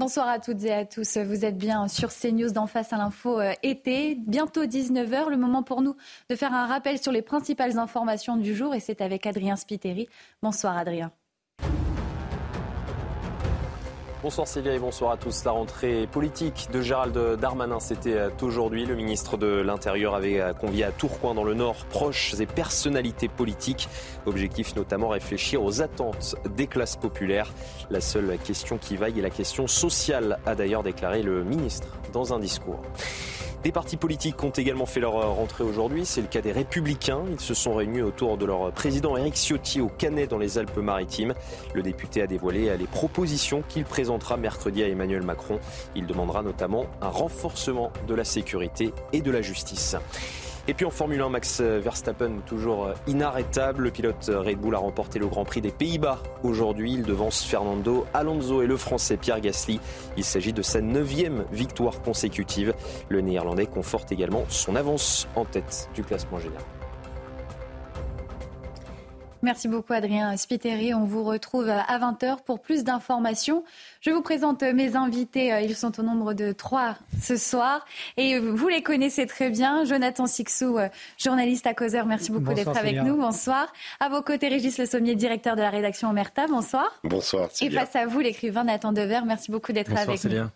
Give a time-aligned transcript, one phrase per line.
[0.00, 1.18] Bonsoir à toutes et à tous.
[1.18, 4.16] Vous êtes bien sur CNews d'en face à l'info euh, été.
[4.16, 5.94] Bientôt 19h, le moment pour nous
[6.28, 10.08] de faire un rappel sur les principales informations du jour et c'est avec Adrien Spiteri.
[10.42, 11.12] Bonsoir Adrien.
[14.24, 15.44] Bonsoir Célia et bonsoir à tous.
[15.44, 18.86] La rentrée politique de Gérald Darmanin, c'était aujourd'hui.
[18.86, 23.86] Le ministre de l'Intérieur avait convié à Tourcoing dans le Nord proches et personnalités politiques.
[24.24, 27.52] Objectif notamment réfléchir aux attentes des classes populaires.
[27.90, 32.32] La seule question qui vaille est la question sociale, a d'ailleurs déclaré le ministre dans
[32.32, 32.80] un discours.
[33.64, 36.04] Des partis politiques ont également fait leur rentrée aujourd'hui.
[36.04, 37.22] C'est le cas des Républicains.
[37.30, 41.32] Ils se sont réunis autour de leur président Éric Ciotti au Canet dans les Alpes-Maritimes.
[41.72, 45.60] Le député a dévoilé les propositions qu'il présentera mercredi à Emmanuel Macron.
[45.96, 49.96] Il demandera notamment un renforcement de la sécurité et de la justice.
[50.66, 53.82] Et puis en Formule 1, Max Verstappen toujours inarrêtable.
[53.82, 56.94] Le pilote Red Bull a remporté le Grand Prix des Pays-Bas aujourd'hui.
[56.94, 59.78] Il devance Fernando Alonso et le Français Pierre Gasly.
[60.16, 62.72] Il s'agit de sa neuvième victoire consécutive.
[63.10, 66.64] Le Néerlandais conforte également son avance en tête du classement général.
[69.44, 70.94] Merci beaucoup Adrien Spiteri.
[70.94, 73.62] On vous retrouve à 20h pour plus d'informations.
[74.04, 75.58] Je vous présente mes invités.
[75.64, 77.86] Ils sont au nombre de trois ce soir.
[78.18, 79.84] Et vous les connaissez très bien.
[79.86, 80.76] Jonathan Sixou,
[81.16, 82.04] journaliste à Causeur.
[82.04, 83.16] Merci beaucoup d'être avec nous.
[83.16, 83.72] Bonsoir.
[84.00, 86.46] À vos côtés, Régis Le Sommier, directeur de la rédaction Omerta.
[86.48, 87.00] Bonsoir.
[87.02, 87.48] Bonsoir.
[87.62, 89.20] Et face à vous, l'écrivain Nathan Dever.
[89.24, 90.48] Merci beaucoup d'être avec nous.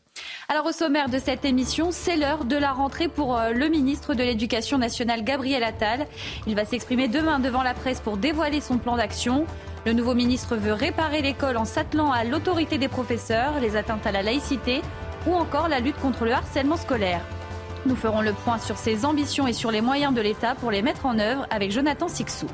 [0.49, 4.25] Alors au sommaire de cette émission, c'est l'heure de la rentrée pour le ministre de
[4.25, 6.07] l'Éducation nationale Gabriel Attal.
[6.47, 9.47] Il va s'exprimer demain devant la presse pour dévoiler son plan d'action.
[9.89, 14.13] Le nouveau ministre veut réparer l'école en s'attelant à l'autorité des professeurs, les atteintes à
[14.13, 14.83] la laïcité
[15.27, 17.23] ou encore la lutte contre le harcèlement scolaire.
[17.87, 20.83] Nous ferons le point sur ses ambitions et sur les moyens de l'État pour les
[20.83, 22.49] mettre en œuvre avec Jonathan Sixou.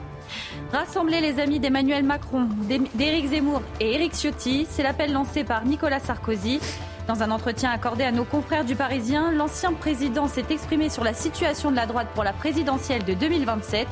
[0.73, 2.47] Rassembler les amis d'Emmanuel Macron,
[2.95, 6.61] d'Éric Zemmour et Éric Ciotti, c'est l'appel lancé par Nicolas Sarkozy.
[7.07, 11.13] Dans un entretien accordé à nos confrères du Parisien, l'ancien président s'est exprimé sur la
[11.13, 13.87] situation de la droite pour la présidentielle de 2027.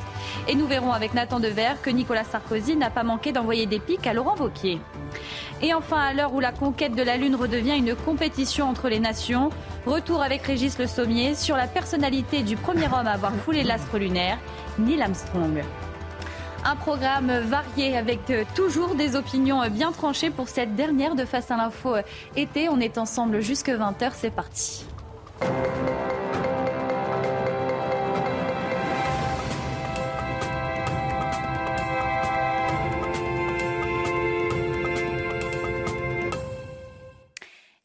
[0.47, 4.07] Et nous verrons avec Nathan Dever que Nicolas Sarkozy n'a pas manqué d'envoyer des pics
[4.07, 4.79] à Laurent Vauquier.
[5.61, 8.99] Et enfin, à l'heure où la conquête de la Lune redevient une compétition entre les
[8.99, 9.51] nations,
[9.85, 13.99] retour avec Régis Le Sommier sur la personnalité du premier homme à avoir foulé l'astre
[13.99, 14.39] lunaire,
[14.79, 15.61] Neil Armstrong.
[16.65, 18.19] Un programme varié avec
[18.55, 21.95] toujours des opinions bien tranchées pour cette dernière de Face à l'info
[22.37, 22.69] été.
[22.69, 24.85] On est ensemble jusque 20h, c'est parti.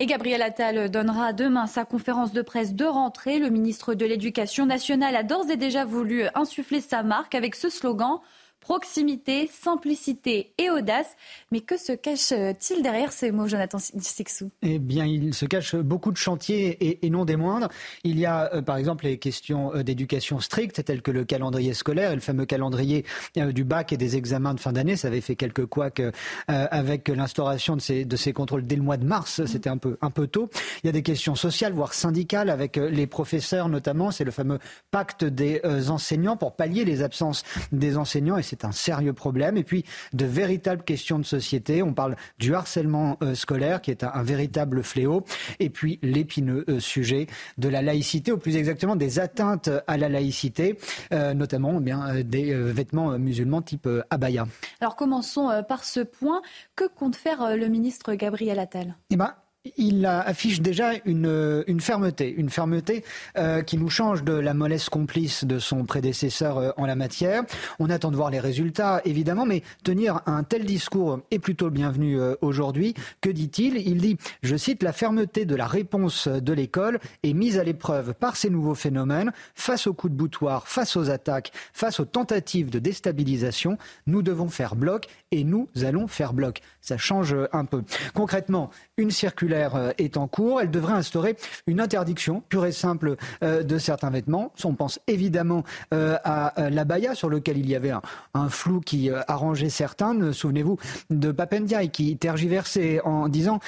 [0.00, 3.40] Et Gabriel Attal donnera demain sa conférence de presse de rentrée.
[3.40, 7.68] Le ministre de l'Éducation nationale a d'ores et déjà voulu insuffler sa marque avec ce
[7.68, 8.20] slogan
[8.60, 11.16] proximité, simplicité et audace.
[11.52, 14.50] Mais que se cache-t-il derrière ces mots, Jonathan Sixou?
[14.62, 17.69] Eh bien, il se cache beaucoup de chantiers et, non des moindres.
[18.04, 21.74] Il y a, euh, par exemple, les questions euh, d'éducation stricte, telles que le calendrier
[21.74, 23.04] scolaire et le fameux calendrier
[23.38, 24.96] euh, du bac et des examens de fin d'année.
[24.96, 26.02] Ça avait fait quelques couacs
[26.46, 29.40] avec l'instauration de ces, de ces contrôles dès le mois de mars.
[29.40, 29.46] Mm.
[29.46, 30.50] C'était un peu, un peu tôt.
[30.82, 34.10] Il y a des questions sociales, voire syndicales, avec les professeurs notamment.
[34.10, 34.58] C'est le fameux
[34.90, 38.36] pacte des enseignants pour pallier les absences des enseignants.
[38.36, 39.56] Et c'est un sérieux problème.
[39.56, 41.82] Et puis, de véritables questions de société.
[41.82, 45.25] On parle du harcèlement euh, scolaire, qui est un, véritable fléau.
[45.60, 47.26] Et puis, l'épineux euh, sujet
[47.58, 50.78] de la laïcité, ou plus exactement des atteintes à la laïcité,
[51.12, 54.47] euh, notamment eh bien, des vêtements musulmans type abaya.
[54.81, 56.42] Alors, commençons par ce point.
[56.76, 58.97] Que compte faire le ministre Gabriel Attal?
[59.10, 59.34] Eh ben,
[59.76, 63.04] il affiche déjà une, une fermeté, une fermeté
[63.36, 67.42] euh, qui nous change de la mollesse complice de son prédécesseur euh, en la matière.
[67.78, 72.18] On attend de voir les résultats, évidemment, mais tenir un tel discours est plutôt bienvenu
[72.20, 72.94] euh, aujourd'hui.
[73.20, 73.76] Que dit-il?
[73.76, 78.14] Il dit, je cite, la fermeté de la réponse de l'école est mise à l'épreuve
[78.14, 79.32] par ces nouveaux phénomènes.
[79.54, 84.48] Face aux coups de boutoir, face aux attaques, face aux tentatives de déstabilisation, nous devons
[84.48, 86.60] faire bloc et nous allons faire bloc.
[86.80, 87.82] Ça change un peu.
[88.14, 90.61] Concrètement, une circulaire euh, est en cours.
[90.61, 91.37] Elle devrait instaurer
[91.67, 94.52] une interdiction pure et simple euh, de certains vêtements.
[94.64, 95.64] On pense évidemment
[95.94, 97.93] euh, à l'abaya sur lequel il y avait
[98.34, 100.32] un, flou qui arrangeait certains.
[100.32, 100.78] Souvenez-vous
[101.11, 103.61] de Papendiaï qui tergiversait en disant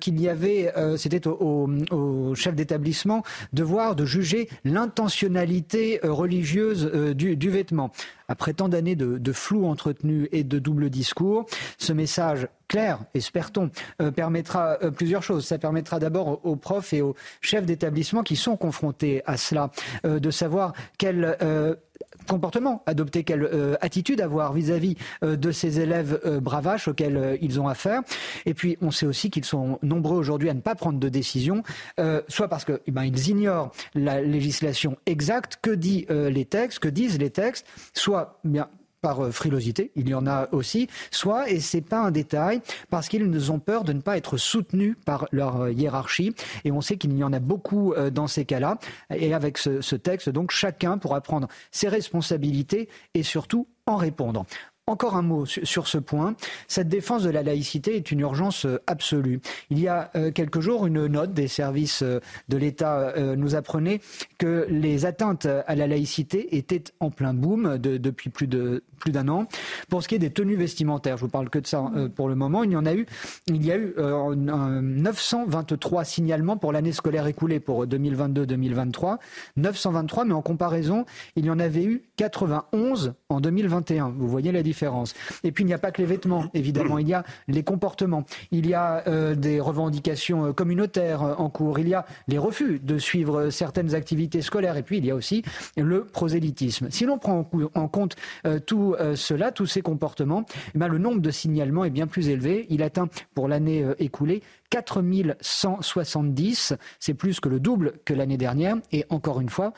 [0.00, 7.92] qu'il y avait, c'était au, chef d'établissement, devoir de juger l'intentionnalité religieuse du, du vêtement.
[8.32, 11.44] Après tant d'années de, flou entretenu et de double discours,
[11.76, 13.70] ce message clair, espère-t-on,
[14.00, 15.44] euh, permettra euh, plusieurs choses.
[15.44, 19.70] Ça permettra d'abord aux profs et aux chefs d'établissement qui sont confrontés à cela
[20.06, 21.36] euh, de savoir quelle
[22.26, 28.02] comportement adopter, quelle attitude avoir vis-à-vis de ces élèves bravaches auxquels ils ont affaire.
[28.46, 31.62] Et puis, on sait aussi qu'ils sont nombreux aujourd'hui à ne pas prendre de décision,
[32.28, 37.18] soit parce qu'ils eh ben, ignorent la législation exacte, que dit les textes, que disent
[37.18, 38.68] les textes, soit bien
[39.02, 43.08] par euh, frilosité, il y en a aussi, soit, et c'est pas un détail, parce
[43.08, 46.34] qu'ils ont peur de ne pas être soutenus par leur euh, hiérarchie,
[46.64, 48.78] et on sait qu'il y en a beaucoup euh, dans ces cas-là,
[49.14, 54.46] et avec ce, texte, donc chacun pourra prendre ses responsabilités et surtout en répondre.
[54.86, 56.34] Encore un mot sur ce point.
[56.66, 59.40] Cette défense de la laïcité est une urgence absolue.
[59.70, 64.00] Il y a quelques jours, une note des services de l'État nous apprenait
[64.38, 69.28] que les atteintes à la laïcité étaient en plein boom depuis plus de plus d'un
[69.28, 69.46] an.
[69.88, 72.34] Pour ce qui est des tenues vestimentaires, je vous parle que de ça pour le
[72.34, 72.62] moment.
[72.62, 73.06] Il y en a eu,
[73.48, 79.18] il y a eu 923 signalements pour l'année scolaire écoulée pour 2022-2023.
[79.56, 81.04] 923, mais en comparaison,
[81.36, 84.14] il y en avait eu 91 en 2021.
[84.16, 85.14] Vous voyez la différence.
[85.42, 88.24] Et puis il n'y a pas que les vêtements, évidemment, il y a les comportements,
[88.50, 92.38] il y a euh, des revendications euh, communautaires euh, en cours, il y a les
[92.38, 95.42] refus de suivre certaines activités scolaires, et puis il y a aussi
[95.76, 96.88] le prosélytisme.
[96.90, 98.16] Si l'on prend en compte
[98.66, 100.44] tout cela, tous ces comportements,
[100.74, 102.66] eh ben, le nombre de signalements est bien plus élevé.
[102.70, 104.42] Il atteint pour l'année écoulée
[104.72, 108.76] 4170, c'est plus que le double que l'année dernière.
[108.90, 109.74] Et encore une fois,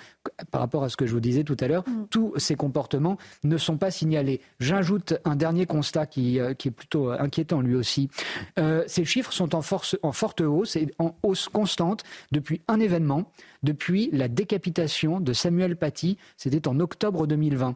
[0.52, 2.06] par rapport à ce que je vous disais tout à l'heure, mm.
[2.10, 4.40] tous ces comportements ne sont pas signalés.
[4.60, 8.08] J'ajoute un dernier constat qui, euh, qui, est plutôt euh, inquiétant lui aussi.
[8.56, 12.78] Euh, ces chiffres sont en, force, en forte hausse et en hausse constante depuis un
[12.78, 13.32] événement,
[13.64, 17.74] depuis la décapitation de Samuel Paty, c'était en octobre 2020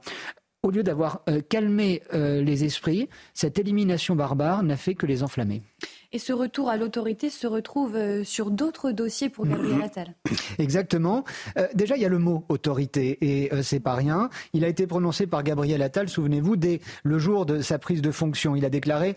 [0.68, 5.62] au lieu d'avoir calmé les esprits, cette élimination barbare n'a fait que les enflammer.
[6.10, 10.14] Et ce retour à l'autorité se retrouve euh, sur d'autres dossiers pour Gabriel Attal.
[10.58, 11.22] Exactement.
[11.58, 14.31] Euh, déjà, il y a le mot autorité et euh, c'est pas rien.
[14.55, 18.10] Il a été prononcé par Gabriel Attal, souvenez-vous, dès le jour de sa prise de
[18.10, 18.56] fonction.
[18.56, 19.16] Il a déclaré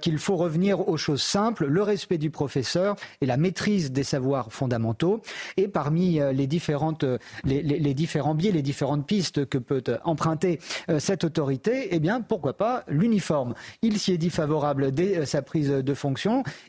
[0.00, 4.52] qu'il faut revenir aux choses simples, le respect du professeur et la maîtrise des savoirs
[4.52, 5.20] fondamentaux.
[5.56, 7.04] Et parmi les, différentes,
[7.44, 10.60] les, les, les différents biais, les différentes pistes que peut emprunter
[10.98, 13.54] cette autorité, eh bien, pourquoi pas l'uniforme.
[13.82, 16.21] Il s'y est dit favorable dès sa prise de fonction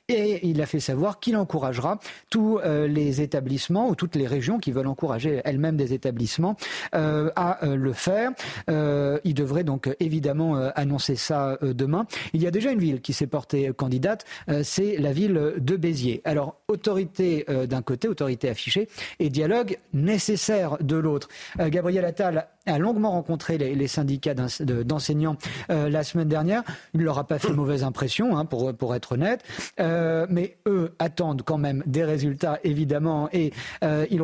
[0.08, 4.60] et il a fait savoir qu'il encouragera tous euh, les établissements ou toutes les régions
[4.60, 6.56] qui veulent encourager elles-mêmes des établissements
[6.96, 8.32] euh, à euh, le faire.
[8.68, 12.06] il devrait donc évidemment annoncer ça demain.
[12.34, 14.26] Il y a déjà une ville qui s'est portée candidate,
[14.64, 16.22] c'est la ville de Béziers.
[16.26, 18.88] Alors autorité d'un côté, autorité affichée,
[19.20, 21.30] et dialogue nécessaire de l'autre.
[21.60, 25.38] Gabriel Attal a longuement rencontré les, syndicats d'enseignants
[25.70, 26.64] la semaine dernière.
[26.94, 29.44] Il ne leur a pas fait mauvaise impression, hein, pour, pour être honnête.
[29.80, 34.22] Euh, mais eux attendent quand même des résultats, évidemment, et euh, ils,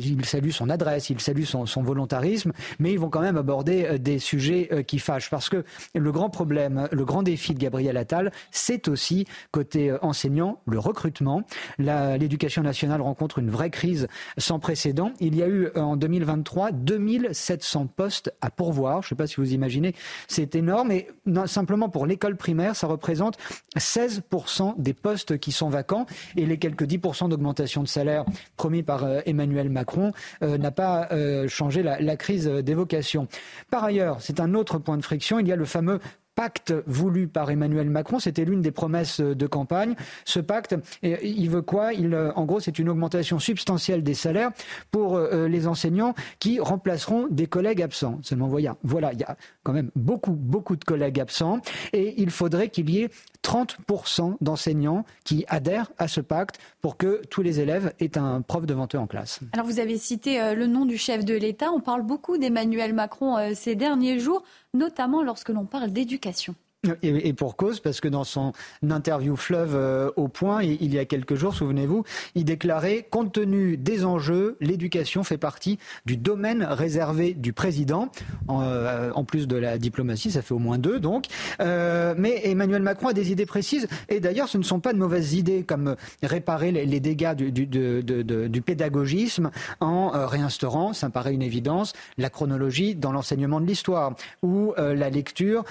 [0.00, 3.98] il, saluent son adresse, ils saluent son, volontarisme, mais ils vont quand même aborder euh,
[3.98, 5.30] des sujets qui fâchent.
[5.30, 5.64] Parce que
[5.94, 11.42] le grand problème, le grand défi de Gabriel Attal, c'est aussi, côté enseignant, le recrutement.
[11.78, 14.08] L'éducation nationale rencontre une vraie crise
[14.38, 15.12] sans précédent.
[15.20, 16.72] Il y a eu en 2023
[17.18, 19.02] 2700 postes à pourvoir.
[19.02, 19.94] Je ne sais pas si vous imaginez,
[20.28, 20.90] c'est énorme.
[20.92, 21.08] Et
[21.46, 23.38] simplement pour l'école primaire, ça représente
[23.76, 28.24] 16% des postes qui sont vacants et les quelques 10% d'augmentation de salaire
[28.56, 33.28] promis par euh, Emmanuel Macron euh, n'a pas euh, changé la, la crise des vocations.
[33.70, 36.00] Par ailleurs, c'est un autre point de friction, il y a le fameux
[36.36, 38.20] pacte voulu par Emmanuel Macron.
[38.20, 39.96] C'était l'une des promesses de campagne.
[40.24, 41.92] Ce pacte, il veut quoi?
[41.92, 44.52] Il, En gros, c'est une augmentation substantielle des salaires
[44.92, 48.20] pour euh, les enseignants qui remplaceront des collègues absents.
[48.22, 51.60] Seulement, voilà, voilà, il y a quand même beaucoup, beaucoup de collègues absents
[51.92, 53.10] et il faudrait qu'il y ait
[53.42, 58.66] 30% d'enseignants qui adhèrent à ce pacte pour que tous les élèves aient un prof
[58.66, 59.40] devant eux en classe.
[59.52, 61.70] Alors vous avez cité euh, le nom du chef de l'État.
[61.72, 64.42] On parle beaucoup d'Emmanuel Macron euh, ces derniers jours,
[64.76, 66.54] notamment lorsque l'on parle d'éducation.
[67.02, 68.52] Et, pour cause, parce que dans son
[68.88, 73.76] interview fleuve euh, au point, il, y a quelques jours, souvenez-vous, il déclarait compte tenu
[73.76, 78.10] des enjeux, l'éducation fait partie du domaine réservé du président,
[78.48, 81.24] en, euh, plus de la diplomatie, ça fait au moins deux donc.
[81.60, 84.98] Euh, mais Emmanuel Macron a des idées précises, et d'ailleurs, ce ne sont pas de
[84.98, 89.50] mauvaises idées comme réparer les, dégâts du, pédagogisme
[89.80, 95.10] en réinstaurant, ça me paraît une évidence, la chronologie dans l'enseignement de l'histoire ou la
[95.10, 95.64] lecture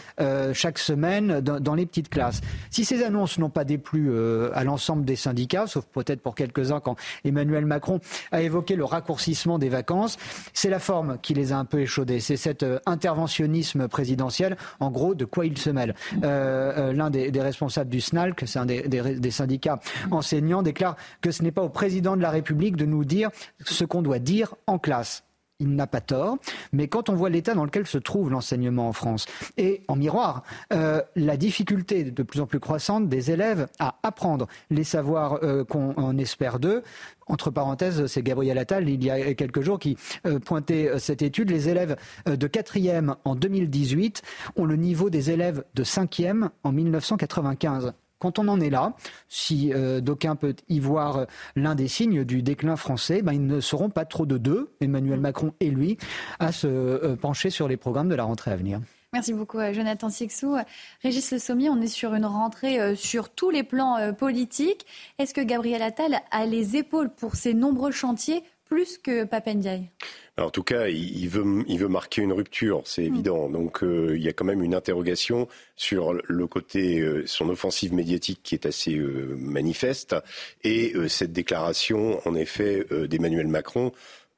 [0.54, 1.05] chaque semaine
[1.42, 2.42] dans, les petites classes.
[2.70, 6.80] Si ces annonces n'ont pas déplu euh, à l'ensemble des syndicats, sauf peut-être pour quelques-uns
[6.80, 8.00] quand Emmanuel Macron
[8.32, 10.18] a évoqué le raccourcissement des vacances,
[10.54, 12.20] c'est la forme qui les a un peu échaudés.
[12.20, 15.96] C'est cet euh, interventionnisme présidentiel, en gros, de quoi il se mêle.
[16.24, 19.80] Euh, l'un des, responsables du SNALC, c'est un des, syndicats
[20.12, 23.30] enseignants, déclare que ce n'est pas au président de la République de nous dire
[23.64, 25.25] ce qu'on doit dire en classe.
[25.60, 26.38] Il n'a pas tort,
[26.74, 29.26] mais quand on voit l'état dans lequel se trouve l'enseignement en France,
[29.58, 30.44] et en miroir,
[30.74, 35.64] euh, la difficulté de plus en plus croissante des élèves à apprendre les savoirs euh,
[35.64, 36.84] qu'on espère d'eux,
[37.28, 41.50] entre parenthèses, c'est Gabriel Attal, il y a quelques jours, qui euh, pointait cette étude.
[41.50, 41.96] Les élèves
[42.28, 44.22] de quatrième en 2018
[44.58, 47.94] ont le niveau des élèves de cinquième en 1995.
[48.26, 48.94] Quand on en est là,
[49.30, 53.46] si euh, d'aucuns peuvent y voir euh, l'un des signes du déclin français, ben, ils
[53.46, 55.22] ne seront pas trop de deux, Emmanuel mm.
[55.22, 56.00] Macron et lui,
[56.40, 58.82] à se euh, pencher sur les programmes de la rentrée à venir.
[59.14, 60.58] Merci beaucoup, Jonathan Sixou.
[61.04, 64.88] Régis Le Sommier, on est sur une rentrée sur tous les plans politiques.
[65.20, 69.90] Est-ce que Gabriel Attal a les épaules pour ces nombreux chantiers plus que Papendiaï
[70.38, 73.14] en tout cas, il veut, il veut marquer une rupture, c'est mm.
[73.14, 73.50] évident.
[73.50, 77.94] Donc, euh, il y a quand même une interrogation sur le côté, euh, son offensive
[77.94, 80.16] médiatique qui est assez euh, manifeste,
[80.64, 83.92] et cette déclaration, en effet, d'Emmanuel Macron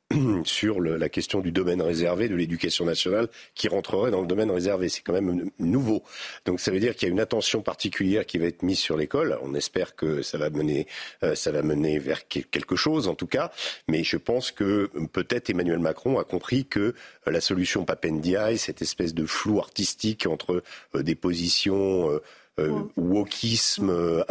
[0.45, 4.89] sur la question du domaine réservé de l'éducation nationale qui rentrerait dans le domaine réservé.
[4.89, 6.03] C'est quand même nouveau.
[6.45, 8.95] Donc ça veut dire qu'il y a une attention particulière qui va être mise sur
[8.95, 9.37] l'école.
[9.41, 10.87] On espère que ça va mener,
[11.23, 13.51] euh, ça va mener vers quelque chose en tout cas.
[13.87, 18.81] Mais je pense que peut-être Emmanuel Macron a compris que euh, la solution Papendiaï, cette
[18.81, 20.63] espèce de flou artistique entre
[20.95, 22.21] euh, des positions euh,
[22.95, 24.23] wokisme, euh,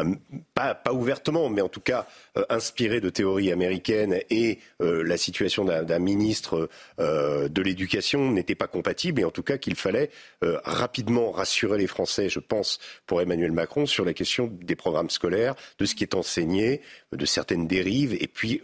[0.54, 2.06] pas, pas, ouvertement, mais en tout cas
[2.37, 6.68] euh, inspiré de théories américaines et la situation d'un ministre
[6.99, 10.11] de l'éducation n'était pas compatible et en tout cas qu'il fallait
[10.42, 15.54] rapidement rassurer les Français, je pense, pour Emmanuel Macron sur la question des programmes scolaires,
[15.78, 18.61] de ce qui est enseigné, de certaines dérives et puis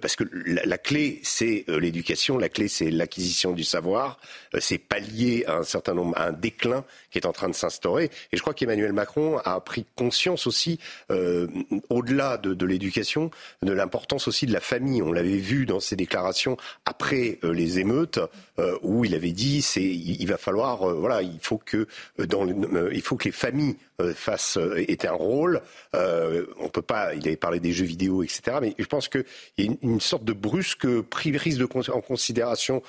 [0.00, 4.18] parce que la, clé c'est l'éducation, la clé c'est l'acquisition du savoir,
[4.58, 8.10] c'est pallier à un certain nombre, à un déclin qui est en train de s'instaurer.
[8.32, 10.78] Et je crois qu'Emmanuel Macron a pris conscience aussi,
[11.10, 11.46] euh,
[11.90, 13.30] au-delà de, l'éducation,
[13.62, 15.02] de l'importance aussi de la famille.
[15.02, 18.20] On l'avait vu dans ses déclarations après euh, les émeutes,
[18.58, 21.86] euh, où il avait dit, c'est, il, va falloir, voilà, il faut que
[22.18, 22.46] dans,
[22.90, 23.76] il faut que les familles
[24.14, 25.60] fassent aient un rôle.
[25.92, 27.14] on peut pas.
[27.14, 28.58] Il avait parlé des jeux vidéo, etc.
[28.60, 29.24] Mais je pense qu'il
[29.58, 32.82] y a une, sorte de brusque prise de, en considération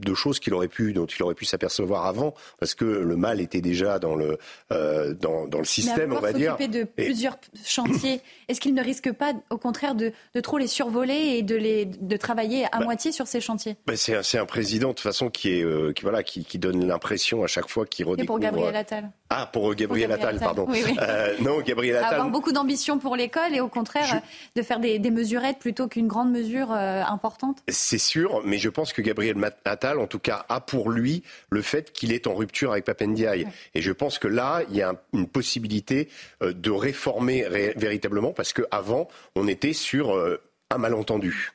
[0.00, 3.40] de choses qu'il aurait pu, dont il aurait pu s'apercevoir avant, parce que le mal
[3.40, 4.38] était déjà dans le
[4.72, 6.56] euh, dans, dans, le système, on va dire.
[6.56, 11.36] de plusieurs chantiers, est-ce qu'il ne risque pas, au contraire, de, de, trop les survoler
[11.36, 13.76] et de, les, de travailler à bah, moitié sur ces chantiers?
[13.86, 16.86] bah C'est un, président, de toute façon, qui, est, euh, qui, voilà, qui, qui donne
[16.86, 18.22] l'impression à chaque fois qu'il redécouvre...
[18.22, 20.66] Et pour Gabriel Attal Ah, pour Gabriel, Attal, pardon.
[21.00, 22.14] Euh, non, Gabriel Attal...
[22.14, 24.20] Avoir beaucoup d'ambition pour l'école et au contraire,
[24.56, 28.92] de faire des, des, mesurettes plutôt qu'une grande mesure importante C'est sûr, mais je pense
[28.92, 32.72] que Gabriel Attal, en tout cas, a pour lui le fait qu'il est en rupture
[32.72, 33.46] avec Papendiaï.
[33.74, 36.08] Et je pense que là, il y a une possibilité
[36.42, 37.46] euh, de réformer
[37.76, 41.52] véritablement, parce qu'avant, on était sur euh, un malentendu.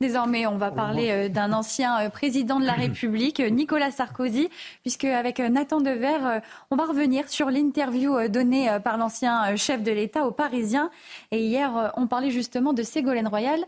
[0.00, 4.48] Désormais, on va parler euh, d'un ancien président de la République, Nicolas Sarkozy,
[4.82, 10.26] puisque avec Nathan Dever, on va revenir sur l'interview donnée par l'ancien chef de l'État
[10.26, 10.90] aux Parisiens.
[11.30, 13.64] Et hier, on parlait justement de Ségolène Royal.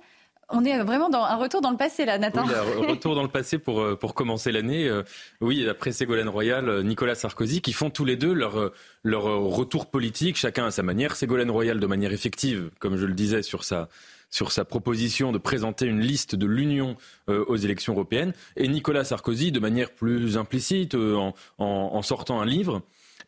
[0.50, 2.46] On est vraiment dans un retour dans le passé, là, Nathan.
[2.46, 4.88] un retour dans le passé pour, euh, pour commencer l'année.
[4.88, 5.02] Euh,
[5.40, 9.86] oui, après Ségolène Royal, euh, Nicolas Sarkozy, qui font tous les deux leur, leur retour
[9.86, 11.16] politique, chacun à sa manière.
[11.16, 13.88] Ségolène Royal de manière effective, comme je le disais, sur sa,
[14.34, 16.96] sur sa proposition de présenter une liste de l'Union
[17.28, 22.82] aux élections européennes, et Nicolas Sarkozy de manière plus implicite, en, en sortant un livre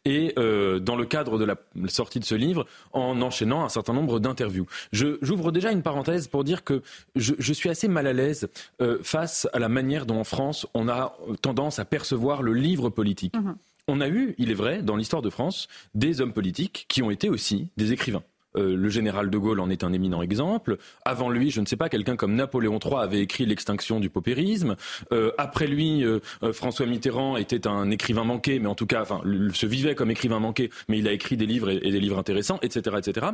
[0.06, 1.56] et euh, dans le cadre de la
[1.88, 4.66] sortie de ce livre, en enchaînant un certain nombre d'interviews.
[4.92, 6.82] J'ouvre déjà une parenthèse pour dire que
[7.16, 8.48] je, je suis assez mal à l'aise
[8.80, 12.88] euh, face à la manière dont en France on a tendance à percevoir le livre
[12.88, 13.36] politique.
[13.36, 13.54] Mmh
[13.88, 17.10] on a eu, il est vrai, dans l'histoire de France, des hommes politiques qui ont
[17.12, 18.24] été aussi des écrivains.
[18.56, 20.78] Euh, le général de Gaulle en est un éminent exemple.
[21.04, 24.76] Avant lui, je ne sais pas, quelqu'un comme Napoléon III avait écrit L'extinction du paupérisme.
[25.12, 26.20] Euh, après lui, euh,
[26.52, 29.20] François Mitterrand était un écrivain manqué, mais en tout cas, enfin,
[29.52, 32.18] se vivait comme écrivain manqué, mais il a écrit des livres et, et des livres
[32.18, 33.26] intéressants, etc., etc.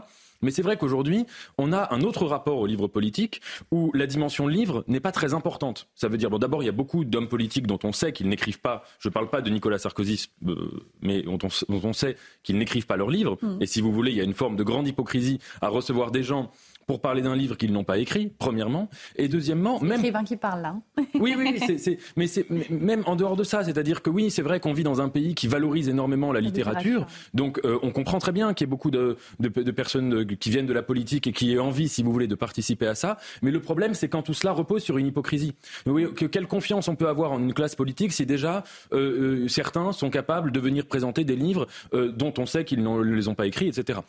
[0.42, 1.26] Mais c'est vrai qu'aujourd'hui,
[1.58, 5.34] on a un autre rapport au livre politique où la dimension livre n'est pas très
[5.34, 5.88] importante.
[5.94, 8.28] Ça veut dire, bon, d'abord, il y a beaucoup d'hommes politiques dont on sait qu'ils
[8.28, 10.70] n'écrivent pas, je ne parle pas de Nicolas Sarkozy, euh,
[11.00, 13.38] mais dont on, sait qu'ils n'écrivent pas leurs livres.
[13.42, 13.58] Mm.
[13.60, 16.22] Et si vous voulez, il y a une forme de grande hypocrisie à recevoir des
[16.22, 16.50] gens
[16.92, 20.60] pour parler d'un livre qu'ils n'ont pas écrit, premièrement, et deuxièmement, même l'écrivain qui parle
[20.60, 20.76] là.
[21.14, 24.60] oui, oui, c'est, mais c'est même en dehors de ça, c'est-à-dire que oui, c'est vrai
[24.60, 28.32] qu'on vit dans un pays qui valorise énormément la, littérature, donc euh, on comprend très
[28.32, 31.32] bien qu'il y ait beaucoup de, de, de, personnes qui viennent de la politique et
[31.32, 33.16] qui aient envie, si vous voulez, de participer à ça.
[33.40, 35.54] Mais le problème, c'est quand tout cela repose sur une hypocrisie.
[35.86, 39.48] Oui, que, quelle confiance on peut avoir en une classe politique si déjà euh, euh,
[39.48, 43.34] certains sont capables de venir présenter des livres dont on sait qu'ils ne les ont
[43.34, 44.00] pas écrits, etc.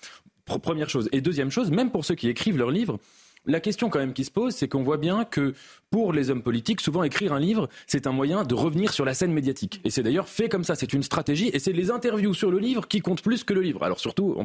[0.46, 1.10] Première chose.
[1.12, 3.00] Et deuxième chose, même pour ceux qui écrivent leurs livres,
[3.46, 5.54] la question quand même qui se pose, c'est qu'on voit bien que
[5.90, 9.14] pour les hommes politiques, souvent écrire un livre, c'est un moyen de revenir sur la
[9.14, 9.82] scène médiatique.
[9.84, 12.60] Et c'est d'ailleurs fait comme ça, c'est une stratégie, et c'est les interviews sur le
[12.60, 13.84] livre qui comptent plus que le livre.
[13.84, 14.38] Alors surtout,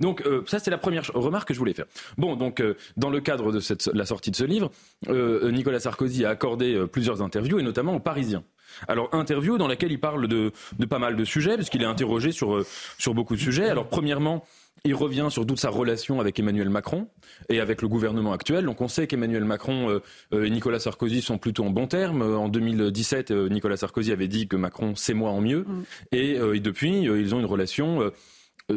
[0.00, 1.86] donc euh, ça c'est la première remarque que je voulais faire.
[2.18, 4.72] Bon, donc euh, dans le cadre de cette, la sortie de ce livre,
[5.08, 8.42] euh, Nicolas Sarkozy a accordé plusieurs interviews, et notamment aux Parisiens.
[8.88, 12.30] Alors, interview dans laquelle il parle de, de pas mal de sujets, puisqu'il est interrogé
[12.32, 12.64] sur,
[12.98, 13.68] sur beaucoup de sujets.
[13.68, 14.44] Alors, premièrement,
[14.84, 17.08] il revient sur toute sa relation avec Emmanuel Macron
[17.48, 18.64] et avec le gouvernement actuel.
[18.64, 20.00] Donc on sait qu'Emmanuel Macron euh,
[20.32, 22.22] euh, et Nicolas Sarkozy sont plutôt en bons termes.
[22.22, 25.64] En 2017, euh, Nicolas Sarkozy avait dit que Macron c'est moi en mieux.
[25.66, 25.82] Mm.
[26.12, 28.10] Et, et, depuis, ils ont une relation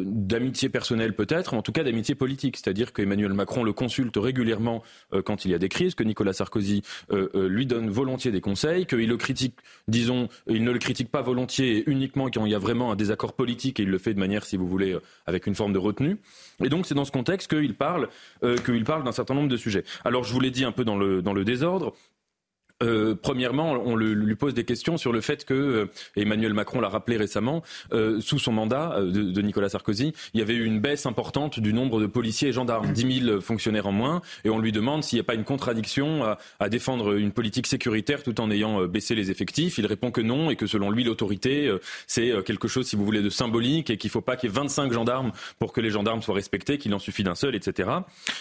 [0.02, 2.56] d'amitié personnelle peut-être, en tout cas d'amitié politique.
[2.56, 4.82] C'est-à-dire qu'Emmanuel Macron le consulte régulièrement
[5.12, 8.40] euh, quand il y a des crises, que Nicolas Sarkozy euh, lui donne volontiers des
[8.40, 9.54] conseils, qu'il le critique,
[9.88, 13.34] disons, il ne le critique pas volontiers uniquement quand il y a vraiment un désaccord
[13.34, 14.96] politique et il le fait de manière, si vous voulez,
[15.26, 16.18] avec une forme de retenue.
[16.62, 18.08] Et donc c'est dans ce contexte qu'il parle,
[18.64, 19.84] qu'il parle d'un certain nombre de sujets.
[20.04, 21.94] Alors je vous l'ai dit un peu dans le, dans le désordre.
[22.84, 25.86] Euh, premièrement, on lui pose des questions sur le fait que euh,
[26.16, 27.62] Emmanuel Macron l'a rappelé récemment,
[27.92, 31.72] euh, sous son mandat de, Nicolas Sarkozy, il y avait eu une baisse importante du
[31.72, 35.16] nombre de policiers et gendarmes, 10 000 fonctionnaires en moins, et on lui demande s'il
[35.16, 36.24] n'y a pas une contradiction
[36.58, 39.78] à, défendre une politique sécuritaire tout en ayant baissé les effectifs.
[39.78, 41.72] Il répond que non et que selon lui l'autorité
[42.06, 44.52] c'est quelque chose, si vous voulez, de symbolique et qu'il ne faut pas qu'il y
[44.52, 47.90] ait 25 gendarmes pour que les gendarmes soient respectés, qu'il en suffit d'un seul, etc.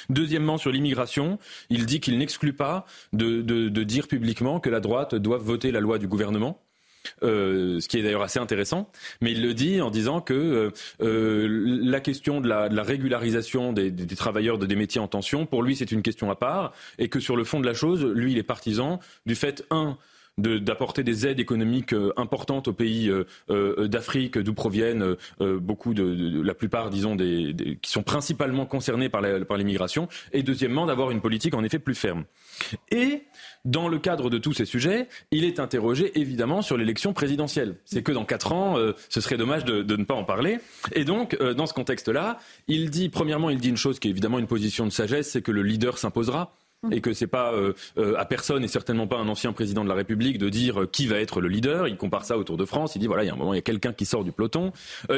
[0.10, 1.38] Deuxièmement, sur l'immigration,
[1.70, 5.72] il dit qu'il n'exclut pas de, de, de dire publiquement que la droite doit voter
[5.72, 6.60] la loi du gouvernement.
[7.22, 10.72] Euh, ce qui est d'ailleurs assez intéressant, mais il le dit en disant que euh,
[11.02, 15.76] euh, la question de la, régularisation des, travailleurs de des métiers en tension, pour lui,
[15.76, 18.38] c'est une question à part, et que sur le fond de la chose, lui, il
[18.38, 19.98] est partisan du fait, un,
[20.38, 23.12] d'apporter des aides économiques importantes aux pays
[23.50, 30.08] d'Afrique d'où proviennent beaucoup de, la plupart disons des, qui sont principalement concernés par l'immigration
[30.32, 32.26] et deuxièmement d'avoir une politique en effet plus ferme
[32.92, 33.24] et
[33.66, 37.78] dans le cadre de tous ces sujets, il est interrogé évidemment sur l'élection présidentielle.
[37.86, 40.60] C'est que dans quatre ans, euh, ce serait dommage de, ne pas en parler.
[40.94, 44.12] Et donc, euh, dans ce contexte-là, il dit, premièrement, il dit une chose qui est
[44.12, 46.56] évidemment une position de sagesse, c'est que le leader s'imposera
[46.92, 47.74] et que c'est pas euh,
[48.18, 51.20] à personne et certainement pas un ancien président de la République de dire qui va
[51.20, 51.88] être le leader.
[51.88, 52.96] Il compare ça au Tour de France.
[52.96, 54.32] Il dit voilà, il y a un moment, il y a quelqu'un qui sort du
[54.32, 54.72] peloton.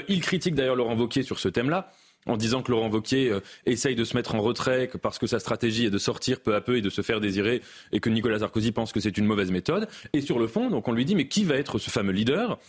[0.07, 1.91] il critique d'ailleurs Laurent Wauquiez sur ce thème-là
[2.25, 5.39] en disant que Laurent Wauquiez euh, essaye de se mettre en retrait parce que sa
[5.39, 8.39] stratégie est de sortir peu à peu et de se faire désirer et que Nicolas
[8.39, 9.87] Sarkozy pense que c'est une mauvaise méthode.
[10.13, 12.59] Et sur le fond, donc on lui dit mais qui va être ce fameux leader?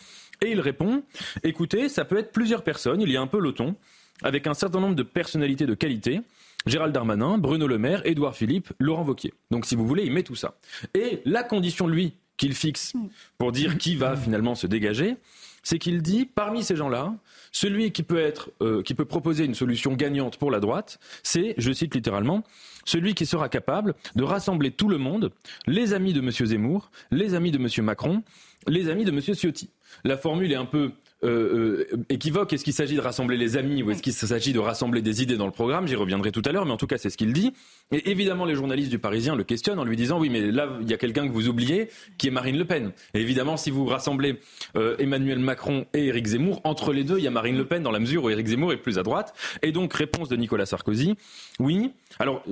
[0.41, 1.03] Et il répond
[1.43, 3.75] écoutez, ça peut être plusieurs personnes, il y a un peloton
[4.23, 6.21] avec un certain nombre de personnalités de qualité.
[6.65, 9.33] Gérald Darmanin, Bruno Le Maire, Édouard Philippe, Laurent Wauquiez.
[9.51, 10.55] Donc si vous voulez, il met tout ça.
[10.93, 12.93] Et la condition, lui, qu'il fixe
[13.37, 15.15] pour dire qui va finalement se dégager,
[15.63, 17.13] c'est qu'il dit, parmi ces gens-là,
[17.51, 21.55] celui qui peut, être, euh, qui peut proposer une solution gagnante pour la droite, c'est,
[21.57, 22.43] je cite littéralement,
[22.85, 25.31] celui qui sera capable de rassembler tout le monde,
[25.65, 26.31] les amis de M.
[26.31, 27.85] Zemmour, les amis de M.
[27.85, 28.23] Macron,
[28.67, 29.19] les amis de M.
[29.19, 29.69] Ciotti.
[30.05, 30.91] La formule est un peu
[31.23, 32.53] euh, euh, équivoque.
[32.53, 35.37] Est-ce qu'il s'agit de rassembler les amis ou est-ce qu'il s'agit de rassembler des idées
[35.37, 35.87] dans le programme?
[35.87, 37.53] J'y reviendrai tout à l'heure, mais en tout cas, c'est ce qu'il dit.
[37.91, 40.89] Et évidemment, les journalistes du Parisien le questionnent en lui disant oui, mais là, il
[40.89, 42.91] y a quelqu'un que vous oubliez, qui est Marine Le Pen.
[43.13, 44.39] Et évidemment, si vous rassemblez
[44.75, 47.81] euh, Emmanuel Macron et Éric Zemmour, entre les deux, il y a Marine Le Pen
[47.81, 49.33] dans la mesure où Éric Zemmour est plus à droite.
[49.63, 51.15] Et donc, réponse de Nicolas Sarkozy,
[51.59, 51.91] oui.
[52.19, 52.43] Alors,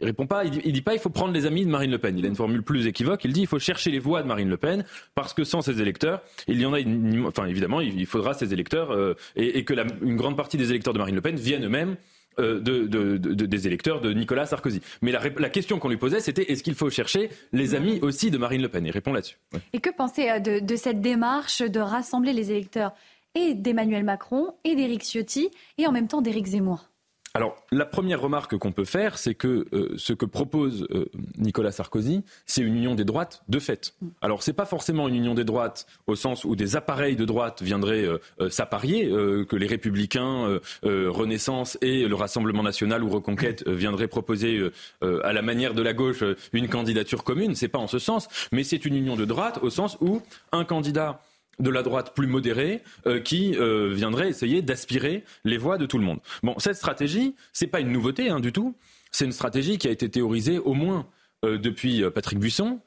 [0.00, 1.98] il répond pas, il dit, dit pas il faut prendre les amis de Marine Le
[1.98, 2.18] Pen.
[2.18, 3.24] Il a une formule plus équivoque.
[3.24, 4.84] Il dit il faut chercher les voix de Marine Le Pen
[5.14, 6.78] parce que sans ses électeurs, il y en a,
[7.26, 10.98] enfin évidemment, il faudra ses électeurs euh, et, que une grande partie des électeurs de
[10.98, 11.96] Marine Le Pen viennent eux-mêmes
[12.38, 14.80] euh, de, de, de, des électeurs de Nicolas Sarkozy.
[15.02, 18.38] Mais la, question qu'on lui posait, c'était est-ce qu'il faut chercher les amis aussi de
[18.38, 18.86] Marine Le Pen?
[18.86, 19.36] Il répond là-dessus.
[19.72, 22.92] Et que penser euh, de, cette démarche de rassembler les électeurs
[23.34, 26.88] et d'Emmanuel Macron et d'Éric Ciotti et en même temps d'Éric Zemmour?
[27.32, 31.04] Alors, la première remarque qu'on peut faire, c'est que euh, ce que propose euh,
[31.38, 33.94] Nicolas Sarkozy, c'est une union des droites de fait.
[34.20, 37.62] Alors, c'est pas forcément une union des droites au sens où des appareils de droite
[37.62, 44.70] viendraient euh, s'apparier, que les Républicains, Renaissance et le Rassemblement national ou Reconquête viendraient proposer
[45.02, 47.54] à la manière de la gauche une candidature commune.
[47.54, 50.64] C'est pas en ce sens, mais c'est une union de droite au sens où un
[50.64, 51.20] candidat
[51.60, 55.98] de la droite plus modérée euh, qui euh, viendrait essayer d'aspirer les voix de tout
[55.98, 56.20] le monde.
[56.42, 58.74] Bon, cette stratégie, c'est pas une nouveauté hein, du tout.
[59.12, 61.06] C'est une stratégie qui a été théorisée au moins
[61.44, 62.80] euh, depuis Patrick Buisson,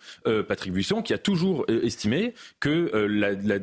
[0.48, 2.92] Patrick Buisson qui a toujours estimé que,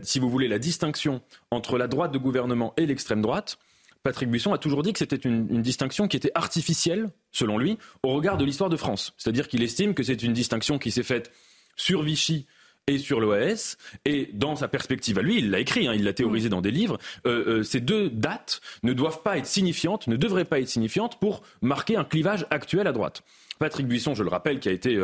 [0.03, 3.59] si vous voulez, la distinction entre la droite de gouvernement et l'extrême droite,
[4.03, 7.77] Patrick Buisson a toujours dit que c'était une, une, distinction qui était artificielle, selon lui,
[8.03, 9.12] au regard de l'histoire de France.
[9.18, 11.31] C'est-à-dire qu'il estime que c'est une distinction qui s'est faite
[11.77, 12.46] sur Vichy
[12.86, 13.76] et sur l'OAS.
[14.04, 16.70] Et dans sa perspective à lui, il l'a écrit, hein, il l'a théorisé dans des
[16.70, 16.98] livres,
[17.62, 21.96] ces deux dates ne doivent pas être signifiantes, ne devraient pas être signifiantes pour marquer
[21.96, 23.22] un clivage actuel à droite.
[23.61, 24.96] Patrick Buisson, je le rappelle, qui a été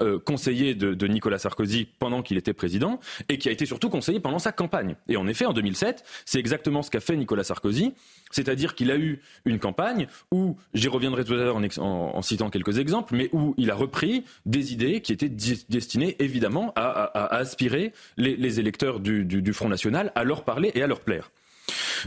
[0.00, 4.20] euh, conseiller de, Nicolas Sarkozy pendant qu'il était président et qui a été surtout conseiller
[4.20, 4.94] pendant sa campagne.
[5.08, 7.94] Et en effet, en 2007, c'est exactement ce qu'a fait Nicolas Sarkozy,
[8.30, 12.78] c'est-à-dire qu'il a eu une campagne où, j'y reviendrai tout à l'heure en, citant quelques
[12.78, 18.60] exemples, mais où il a repris des idées qui étaient destinées évidemment à, aspirer les,
[18.60, 21.30] électeurs du, Front National à leur parler et à leur plaire.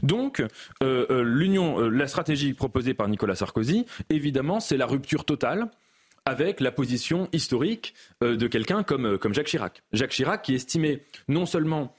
[0.04, 0.42] Donc,
[0.84, 5.70] euh, euh, l'union, la stratégie proposée par Nicolas Sarkozy, évidemment, c'est la rupture totale
[6.30, 9.82] avec la position historique euh, de quelqu'un comme, euh, comme Jacques Chirac.
[9.92, 11.96] Jacques Chirac qui estimait non seulement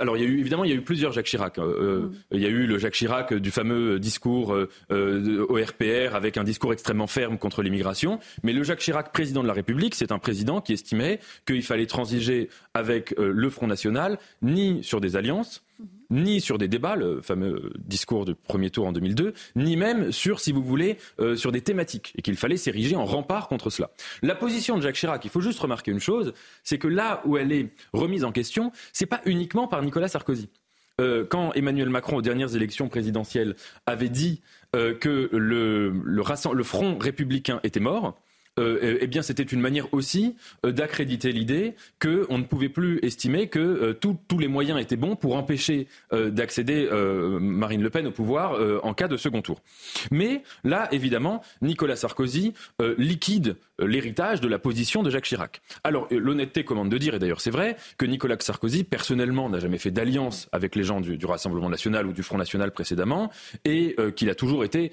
[0.00, 1.58] alors, il y a eu, évidemment, il y a eu plusieurs Jacques Chirac.
[1.58, 2.14] Euh, mm.
[2.30, 4.56] Il y a eu le Jacques Chirac du fameux discours
[4.88, 8.18] au RPR avec un discours extrêmement ferme contre l'immigration.
[8.42, 11.84] Mais le Jacques Chirac, président de la République, c'est un président qui estimait qu'il fallait
[11.84, 15.62] transiger avec le Front National, ni sur des alliances,
[16.10, 20.40] ni sur des débats, le fameux discours du premier tour en 2002, ni même sur,
[20.40, 23.90] si vous voulez, euh, sur des thématiques, et qu'il fallait s'ériger en rempart contre cela.
[24.22, 26.32] La position de Jacques Chirac, il faut juste remarquer une chose,
[26.64, 30.48] c'est que là où elle est remise en question, c'est pas uniquement par Nicolas Sarkozy.
[31.00, 34.40] Euh, quand Emmanuel Macron, aux dernières élections présidentielles, avait dit
[34.74, 38.18] euh, que le Front républicain était mort,
[38.58, 43.48] euh, eh bien, c'était une manière aussi euh, d'accréditer l'idée qu'on ne pouvait plus estimer
[43.48, 46.88] que euh, tous les moyens étaient bons pour empêcher d'accéder
[47.40, 49.60] Marine Le Pen au pouvoir en cas de second tour.
[50.10, 52.54] Mais là, évidemment, Nicolas Sarkozy
[52.98, 55.60] liquide l'héritage de la position de Jacques Chirac.
[55.84, 59.78] Alors, l'honnêteté commande de dire, et d'ailleurs c'est vrai, que Nicolas Sarkozy, personnellement, n'a jamais
[59.78, 63.30] fait d'alliance avec les gens du, Rassemblement national ou du Front national précédemment,
[63.64, 64.92] et qu'il a toujours été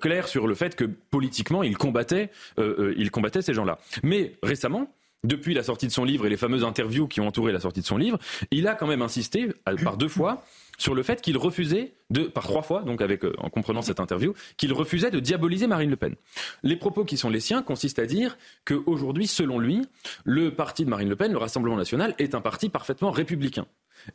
[0.00, 3.78] clair sur le fait que politiquement, il combattait, il combattait ces gens-là.
[4.02, 4.92] Mais récemment,
[5.24, 7.80] depuis la sortie de son livre et les fameuses interviews qui ont entouré la sortie
[7.80, 8.18] de son livre,
[8.50, 9.48] il a quand même insisté
[9.82, 10.42] par deux fois
[10.80, 14.00] sur le fait qu'il refusait de, par trois fois, donc avec, euh, en comprenant cette
[14.00, 16.14] interview, qu'il refusait de diaboliser Marine Le Pen.
[16.62, 19.86] Les propos qui sont les siens consistent à dire qu'aujourd'hui, selon lui,
[20.24, 23.66] le parti de Marine Le Pen, le Rassemblement national, est un parti parfaitement républicain.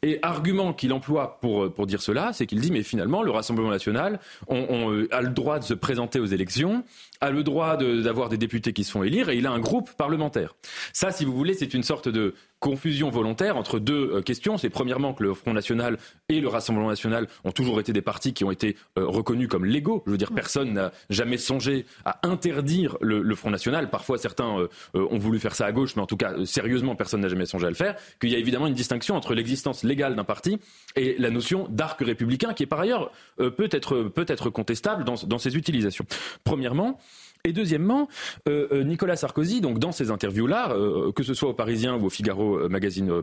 [0.04, 3.32] Et argument qu'il emploie pour, euh, pour dire cela, c'est qu'il dit mais finalement le
[3.32, 6.84] Rassemblement national on, euh, a le droit de se présenter aux élections,
[7.22, 9.92] a le droit d'avoir des députés qui se font élire et il a un groupe
[9.92, 10.56] parlementaire.
[10.94, 14.58] Ça, si vous voulez, c'est une sorte de confusion volontaire entre deux euh, questions.
[14.58, 15.98] C'est premièrement que le Front National
[16.30, 20.04] et le Rassemblement National ont toujours été des partis qui ont été reconnus comme légaux.
[20.06, 23.90] Je veux dire, personne n'a jamais songé à interdire le, Front National.
[23.90, 27.28] Parfois, certains ont voulu faire ça à gauche, mais en tout cas, sérieusement, personne n'a
[27.28, 27.96] jamais songé à le faire.
[28.20, 30.60] Qu'il y a évidemment une distinction entre l'existence légale d'un parti
[30.96, 35.04] et la notion d'arc républicain qui est par ailleurs euh, peut, être, peut être contestable
[35.04, 36.06] dans, dans ses utilisations.
[36.44, 37.00] Premièrement,
[37.46, 38.10] et deuxièmement,
[38.50, 40.76] euh, euh, Nicolas Sarkozy, donc dans ces interviews-là,
[41.16, 43.22] que ce soit au Parisien ou au Figaro Magazine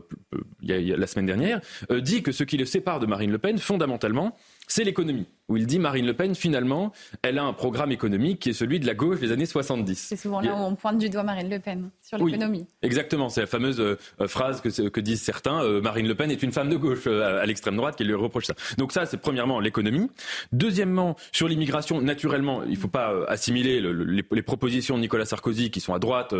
[0.61, 4.35] la semaine dernière, dit que ce qui le sépare de Marine Le Pen, fondamentalement,
[4.67, 8.49] c'est l'économie, où il dit Marine Le Pen, finalement, elle a un programme économique qui
[8.49, 9.95] est celui de la gauche des années 70.
[9.95, 12.59] C'est souvent là où on pointe du doigt Marine Le Pen, sur l'économie.
[12.59, 16.43] Oui, exactement, c'est la fameuse euh, phrase que, disent certains, euh, Marine Le Pen est
[16.43, 18.53] une femme de gauche euh, à, l'extrême droite qui lui reproche ça.
[18.77, 20.09] Donc ça, c'est premièrement l'économie.
[20.53, 25.79] Deuxièmement, sur l'immigration, naturellement, il ne faut pas assimiler les, propositions de Nicolas Sarkozy qui
[25.79, 26.33] sont à droite,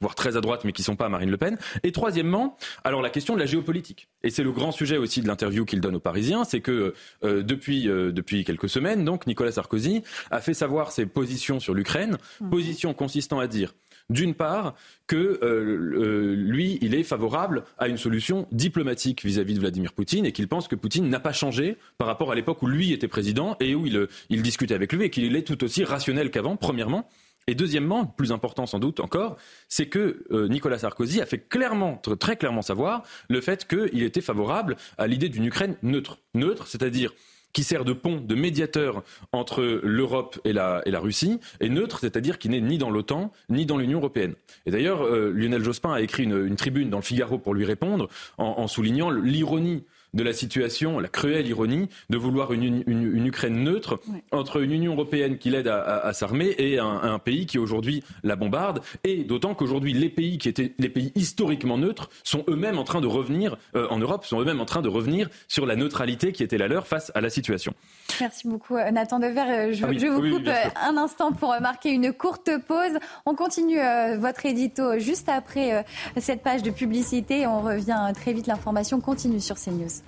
[0.00, 1.56] voire très à droite, mais qui ne sont pas Marine Le Pen.
[1.82, 4.08] Et troisièmement, alors la question de la géopolitique.
[4.22, 7.88] Et c'est le grand sujet aussi de l'interview qu'il donne aux Parisiens, c'est que depuis
[7.88, 8.12] euh,
[8.44, 12.50] depuis, quelques semaines, donc, Nicolas Sarkozy a fait savoir ses positions sur l'Ukraine, mmh.
[12.50, 13.74] position consistant à dire
[14.10, 14.74] d'une part,
[15.06, 20.32] que euh, lui, il est favorable à une solution diplomatique vis-à-vis de Vladimir Poutine et
[20.32, 23.56] qu'il pense que Poutine n'a pas changé par rapport à l'époque où lui était président
[23.60, 27.08] et où il, il discutait avec lui et qu'il est tout aussi rationnel qu'avant, premièrement.
[27.46, 29.36] Et deuxièmement, plus important sans doute encore,
[29.68, 34.22] c'est que euh, Nicolas Sarkozy a fait clairement, très clairement savoir le fait qu'il était
[34.22, 36.18] favorable à l'idée d'une Ukraine neutre.
[36.34, 37.12] Neutre, c'est-à-dire
[37.54, 42.50] qui sert de pont, de médiateur entre l'Europe et la, Russie, et neutre, c'est-à-dire qui
[42.50, 44.34] n'est ni dans l'OTAN, ni dans l'Union européenne.
[44.66, 47.64] Et d'ailleurs, euh, Lionel Jospin a écrit une, une, tribune dans le Figaro pour lui
[47.64, 49.84] répondre, en soulignant l'ironie
[50.14, 54.00] de la situation, la cruelle ironie de vouloir une, une, Ukraine neutre
[54.32, 58.80] entre une Union européenne qui l'aide à, s'armer et un, pays qui aujourd'hui la bombarde.
[59.02, 63.00] Et d'autant qu'aujourd'hui, les pays qui étaient les pays historiquement neutres sont eux-mêmes en train
[63.00, 66.42] de revenir, euh, en Europe, sont eux-mêmes en train de revenir sur la neutralité qui
[66.42, 67.74] était la leur face à la situation.
[68.20, 69.40] Merci beaucoup, euh, Nathan Dever.
[69.40, 72.98] Euh, je, ah je vous coupe un instant pour marquer une courte pause.
[73.26, 73.78] On continue
[74.18, 75.84] votre édito juste après
[76.18, 77.46] cette page de publicité.
[77.46, 78.46] On revient très vite.
[78.46, 80.03] L'information continue sur CNews.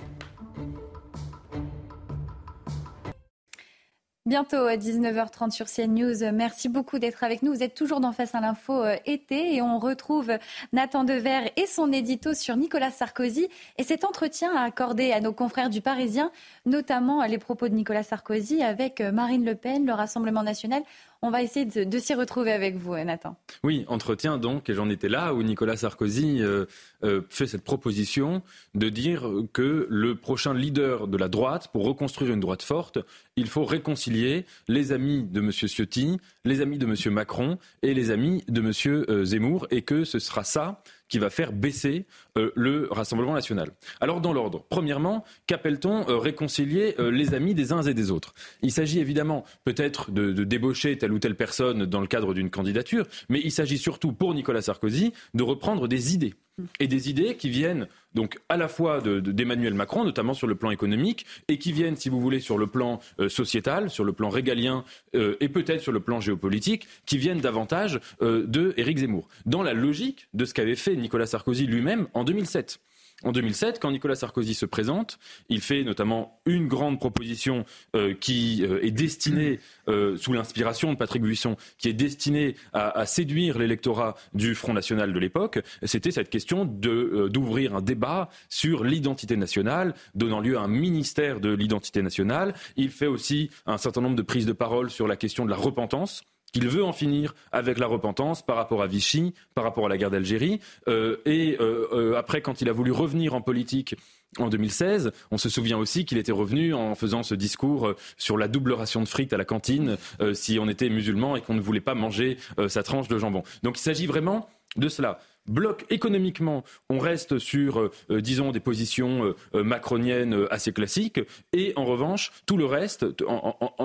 [4.27, 6.33] Bientôt à 19h30 sur CNews.
[6.33, 7.55] Merci beaucoup d'être avec nous.
[7.55, 10.33] Vous êtes toujours dans Face à l'info euh, été et on retrouve
[10.73, 13.47] Nathan Dever et son édito sur Nicolas Sarkozy
[13.79, 16.33] et cet entretien accordé à nos confrères du Parisien,
[16.65, 20.83] notamment les propos de Nicolas Sarkozy avec euh, Marine Le Pen, le Rassemblement national.
[21.23, 23.37] On va essayer de, s'y retrouver avec vous, Nathan.
[23.65, 26.67] Oui, entretien donc, et j'en étais là, où Nicolas Sarkozy euh,
[27.05, 28.43] euh, fait cette proposition
[28.75, 32.99] de dire que le prochain leader de la droite, pour reconstruire une droite forte,
[33.37, 35.51] il faut réconcilier les amis de M.
[35.53, 37.13] Ciotti, les amis de M.
[37.13, 39.25] Macron et les amis de M.
[39.25, 43.71] Zemmour, et que ce sera ça qui va faire baisser euh, le Rassemblement national.
[44.01, 48.35] Alors dans l'ordre, premièrement, qu'appelle-t-on euh, réconcilier euh, les amis des uns et des autres?
[48.63, 52.51] Il s'agit évidemment peut-être de, de, débaucher telle ou telle personne dans le cadre d'une
[52.51, 56.35] candidature, mais il s'agit surtout pour Nicolas Sarkozy de reprendre des idées
[56.81, 60.71] et des idées qui viennent donc à la fois d'Emmanuel Macron, notamment sur le plan
[60.71, 64.31] économique, et qui viennent, si vous voulez, sur le plan euh, sociétal, sur le plan
[64.31, 69.29] régalien euh, et peut-être sur le plan géopolitique, qui viennent davantage euh, de Éric Zemmour.
[69.45, 72.81] Dans la logique de ce qu'avait fait Nicolas Sarkozy lui-même en 2007.
[73.23, 78.63] En 2007, quand Nicolas Sarkozy se présente, il fait notamment une grande proposition euh, qui
[78.63, 84.17] euh, est destinée, euh, sous l'inspiration de Patrick Buisson, qui est destinée à, séduire l'électorat
[84.35, 85.61] du Front National de l'époque.
[85.83, 91.55] C'était cette question d'ouvrir un débat sur l'identité nationale, donnant lieu à un ministère de
[91.55, 92.53] l'identité nationale.
[92.77, 95.57] Il fait aussi un certain nombre de prises de parole sur la question de la
[95.57, 96.23] repentance
[96.57, 99.99] qu'il veut en finir avec la repentance par rapport à Vichy, par rapport à la
[99.99, 100.61] guerre d'Algérie.
[100.89, 103.95] Euh, et euh, euh, après, quand il a voulu revenir en politique
[104.39, 108.49] en 2016, on se souvient aussi qu'il était revenu en faisant ce discours sur la
[108.49, 109.97] double ration de frites à la cantine
[110.35, 112.37] si on était musulman et qu'on ne voulait pas manger
[112.69, 113.45] sa tranche de jambon.
[113.63, 118.61] Donc il s'agit vraiment de cela bloc économiquement, on reste sur, euh, euh, disons, des
[118.61, 121.21] positions euh, macroniennes assez classiques,
[121.53, 123.07] et en revanche, tout le reste,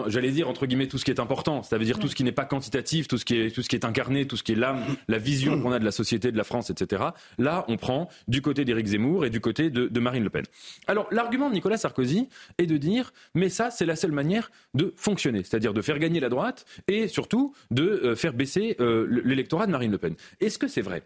[0.07, 2.23] j'allais dire entre guillemets tout ce qui est important, ça veut dire tout ce qui
[2.23, 4.53] n'est pas quantitatif, tout ce qui est, tout ce qui est incarné, tout ce qui
[4.53, 7.03] est l'âme, la vision qu'on a de la société, de la France, etc.
[7.37, 10.43] Là, on prend du côté d'Éric Zemmour et du côté de, Marine Le Pen.
[10.87, 14.93] Alors, l'argument de Nicolas Sarkozy est de dire, mais ça, c'est la seule manière de
[14.95, 19.91] fonctionner, c'est-à-dire de faire gagner la droite et surtout de faire baisser l'électorat de Marine
[19.91, 20.15] Le Pen.
[20.39, 21.03] Est-ce que c'est vrai?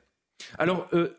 [0.57, 1.17] Alors, euh,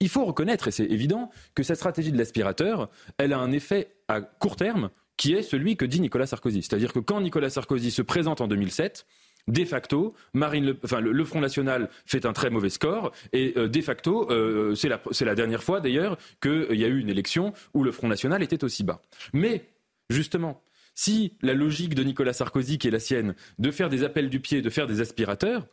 [0.00, 3.94] il faut reconnaître, et c'est évident, que cette stratégie de l'aspirateur, elle a un effet
[4.08, 6.62] à court terme qui est celui que dit Nicolas Sarkozy.
[6.62, 9.06] C'est-à-dire que quand Nicolas Sarkozy se présente en 2007,
[9.46, 14.74] de facto, le, Front National fait un très mauvais score et euh, de facto, euh,
[14.74, 18.42] c'est la, dernière fois d'ailleurs qu'il y a eu une élection où le Front National
[18.42, 19.02] était aussi bas.
[19.32, 19.68] Mais
[20.08, 20.62] justement,
[20.94, 24.40] si la logique de Nicolas Sarkozy, qui est la sienne, de faire des appels du
[24.40, 25.66] pied, de faire des aspirateurs,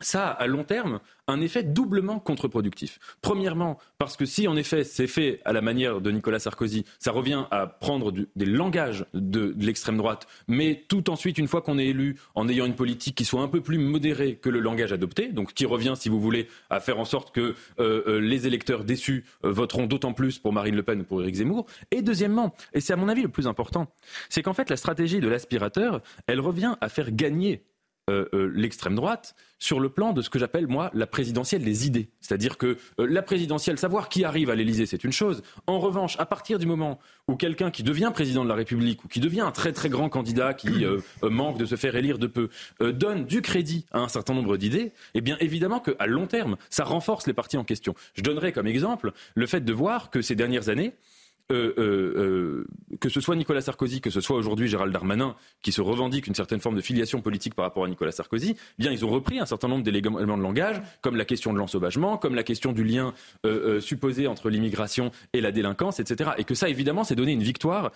[0.00, 2.98] ça a à long terme un effet doublement contre-productif.
[3.20, 7.10] Premièrement, parce que si en effet c'est fait à la manière de Nicolas Sarkozy, ça
[7.10, 11.86] revient à prendre des langages de, l'extrême droite, mais tout ensuite, une fois qu'on est
[11.86, 15.32] élu, en ayant une politique qui soit un peu plus modérée que le langage adopté,
[15.32, 18.84] donc qui revient, si vous voulez, à faire en sorte que euh, euh, les électeurs
[18.84, 21.66] déçus euh, voteront d'autant plus pour Marine Le Pen ou pour Éric Zemmour.
[21.90, 23.92] Et deuxièmement, et c'est à mon avis le plus important,
[24.28, 27.64] c'est qu'en fait la stratégie de l'aspirateur, elle revient à faire gagner
[28.08, 31.88] euh, euh, l'extrême droite sur le plan de ce que j'appelle, moi, la présidentielle des
[31.88, 32.08] idées.
[32.20, 35.42] C'est-à-dire que euh, la présidentielle, savoir qui arrive à l'Élysée, c'est une chose.
[35.66, 39.08] En revanche, à partir du moment où quelqu'un qui devient président de la République ou
[39.08, 40.84] qui devient un très très grand candidat qui
[41.22, 44.92] manque de se faire élire de peu, donne du crédit à un certain nombre d'idées,
[45.14, 47.96] eh bien évidemment qu'à long terme, ça renforce les partis en question.
[48.14, 50.94] Je donnerai comme exemple le fait de voir que ces dernières années,
[51.52, 52.66] euh, euh, euh,
[52.98, 56.34] que ce soit Nicolas Sarkozy, que ce soit aujourd'hui Gérald Darmanin, qui se revendique une
[56.34, 59.38] certaine forme de filiation politique par rapport à Nicolas Sarkozy, eh bien ils ont repris
[59.38, 62.82] un certain nombre d'éléments de langage, comme la question de l'ensauvagement, comme la question du
[62.82, 63.14] lien
[63.80, 66.30] supposé entre l'immigration et la délinquance, etc.
[66.38, 67.92] Et que ça, évidemment, c'est donner une victoire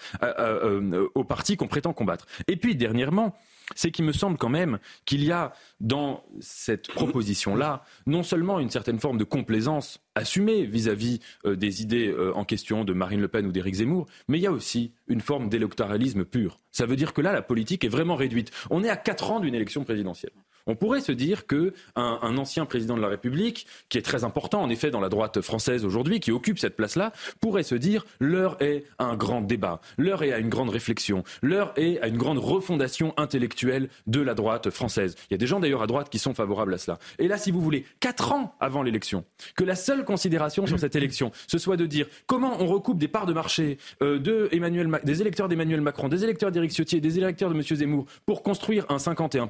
[1.14, 2.26] au parti qu'on prétend combattre.
[2.46, 3.36] Et puis, dernièrement,
[3.74, 8.70] c'est qu'il me semble quand même qu'il y a dans cette proposition-là non seulement une
[8.70, 13.28] certaine forme de complaisance assumée vis-à-vis euh, des idées euh, en question de Marine Le
[13.28, 16.58] Pen ou d'Éric Zemmour, mais il y a aussi une forme d'électoralisme pur.
[16.72, 18.50] Ça veut dire que là, la politique est vraiment réduite.
[18.70, 20.32] On est à quatre ans d'une élection présidentielle.
[20.66, 24.62] On pourrait se dire que un, ancien président de la République, qui est très important
[24.62, 28.56] en effet dans la droite française aujourd'hui, qui occupe cette place-là, pourrait se dire l'heure
[28.60, 32.16] est à un grand débat, l'heure est à une grande réflexion, l'heure est à une
[32.16, 35.16] grande refondation intellectuelle de la droite française.
[35.30, 36.98] Il y a des gens d'ailleurs à droite qui sont favorables à cela.
[37.18, 39.24] Et là, si vous voulez, quatre ans avant l'élection,
[39.56, 43.08] que la seule considération sur cette élection, ce soit de dire comment on recoupe des
[43.08, 47.54] parts de marché euh, des électeurs d'Emmanuel Macron, des électeurs d'Éric Ciotti des électeurs de
[47.54, 47.62] M.
[47.62, 49.48] Zemmour pour construire un 51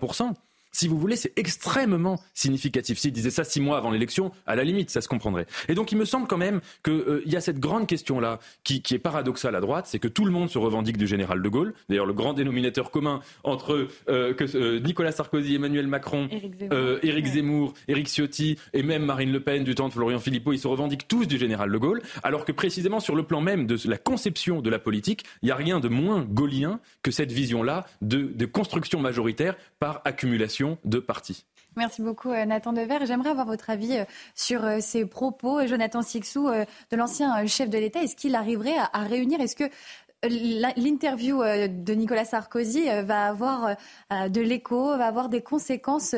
[0.72, 2.98] si vous voulez, c'est extrêmement significatif.
[2.98, 5.46] S'il disait ça six mois avant l'élection, à la limite, ça se comprendrait.
[5.68, 8.82] Et donc, il me semble quand même qu'il euh, y a cette grande question-là qui,
[8.90, 11.74] est paradoxale à droite, c'est que tout le monde se revendique du général de Gaulle.
[11.88, 16.28] D'ailleurs, le grand dénominateur commun entre euh, que, euh, Nicolas Sarkozy, Emmanuel Macron,
[17.02, 20.58] Éric Zemmour, Éric Ciotti et même Marine Le Pen du temps de Florian Philippot, ils
[20.58, 23.76] se revendiquent tous du général de Gaulle, alors que précisément sur le plan même de
[23.88, 27.86] la conception de la politique, il n'y a rien de moins gaullien que cette vision-là
[28.02, 31.46] de construction majoritaire par accumulation de partis.
[31.76, 32.98] Merci beaucoup euh, Nathan Dever.
[33.06, 37.78] J'aimerais avoir votre avis euh, sur euh, ces propos, Jonathan Sixou, de l'ancien chef de
[37.78, 38.02] l'État.
[38.02, 39.64] Est-ce qu'il arriverait à, réunir Est-ce que
[40.22, 43.74] l'interview de Nicolas Sarkozy va avoir
[44.10, 46.14] de l'écho, va avoir des conséquences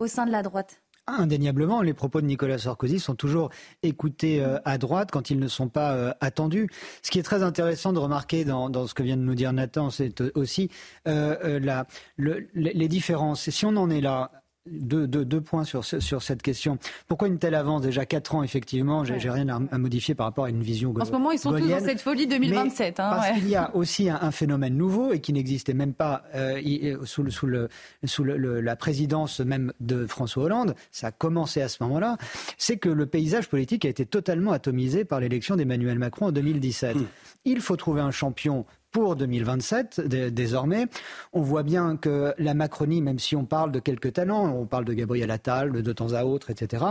[0.00, 0.80] au sein de la droite?
[1.06, 3.50] Indéniablement, les propos de Nicolas Sarkozy sont toujours
[3.82, 6.70] écoutés à droite quand ils ne sont pas attendus.
[7.02, 9.90] Ce qui est très intéressant de remarquer dans, ce que vient de nous dire Nathan,
[9.90, 10.70] c'est aussi
[11.04, 11.86] la,
[12.16, 13.50] les différences.
[13.50, 16.78] Si on en est là, deux, deux, points sur, sur cette question.
[17.06, 17.82] Pourquoi une telle avance?
[17.82, 21.12] Déjà 4 ans, effectivement, j'ai rien à, modifier par rapport à une vision En ce
[21.12, 23.00] moment, ils sont tous dans cette folie 2027.
[23.00, 26.96] Hein, parce qu'il y a aussi un, phénomène nouveau et qui n'existait même pas euh,
[27.04, 27.68] sous, sous, le,
[28.04, 30.74] sous le, la présidence même de François Hollande.
[30.90, 32.16] Ça a commencé à ce moment-là.
[32.56, 36.96] C'est que le paysage politique a été totalement atomisé par l'élection d'Emmanuel Macron en 2017.
[36.96, 37.04] Mmh.
[37.44, 40.00] Il faut trouver un champion pour 2027
[40.32, 40.86] désormais.
[41.32, 44.84] On voit bien que la Macronie, même si on parle de quelques talents, on parle
[44.84, 46.84] de Gabriel Attal de temps à autre, etc.,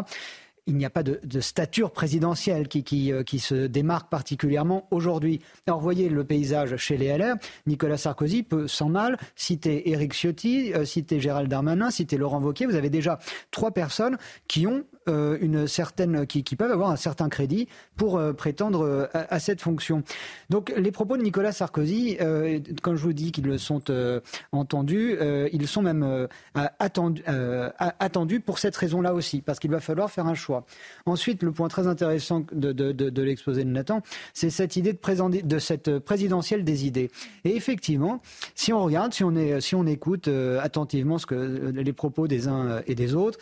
[0.65, 5.41] il n'y a pas de, stature présidentielle qui, euh, qui, se démarque particulièrement aujourd'hui.
[5.67, 7.35] Alors, voyez le paysage chez les LR.
[7.67, 12.65] Nicolas Sarkozy peut sans mal citer Éric Ciotti, euh, citer Gérald Darmanin, citer Laurent Wauquiez.
[12.65, 13.19] Vous avez déjà
[13.51, 18.31] trois personnes qui ont euh, une certaine, qui, peuvent avoir un certain crédit pour euh,
[18.31, 20.01] prétendre euh, à, cette fonction.
[20.49, 22.17] Donc les propos de Nicolas Sarkozy,
[22.81, 23.83] quand je vous dis qu'ils sont
[24.51, 25.17] entendus,
[25.51, 27.23] ils sont même attendus,
[27.77, 30.65] attendus pour cette raison-là aussi, parce qu'il va falloir faire un choix.
[31.05, 34.01] Ensuite, le point très intéressant de, de, l'exposé de Nathan,
[34.33, 37.11] c'est cette idée de, présenter, de cette présidentielle des idées.
[37.43, 38.21] Et effectivement,
[38.55, 40.29] si on regarde, si on, est, si on écoute
[40.61, 43.39] attentivement ce que, les propos des uns et des autres,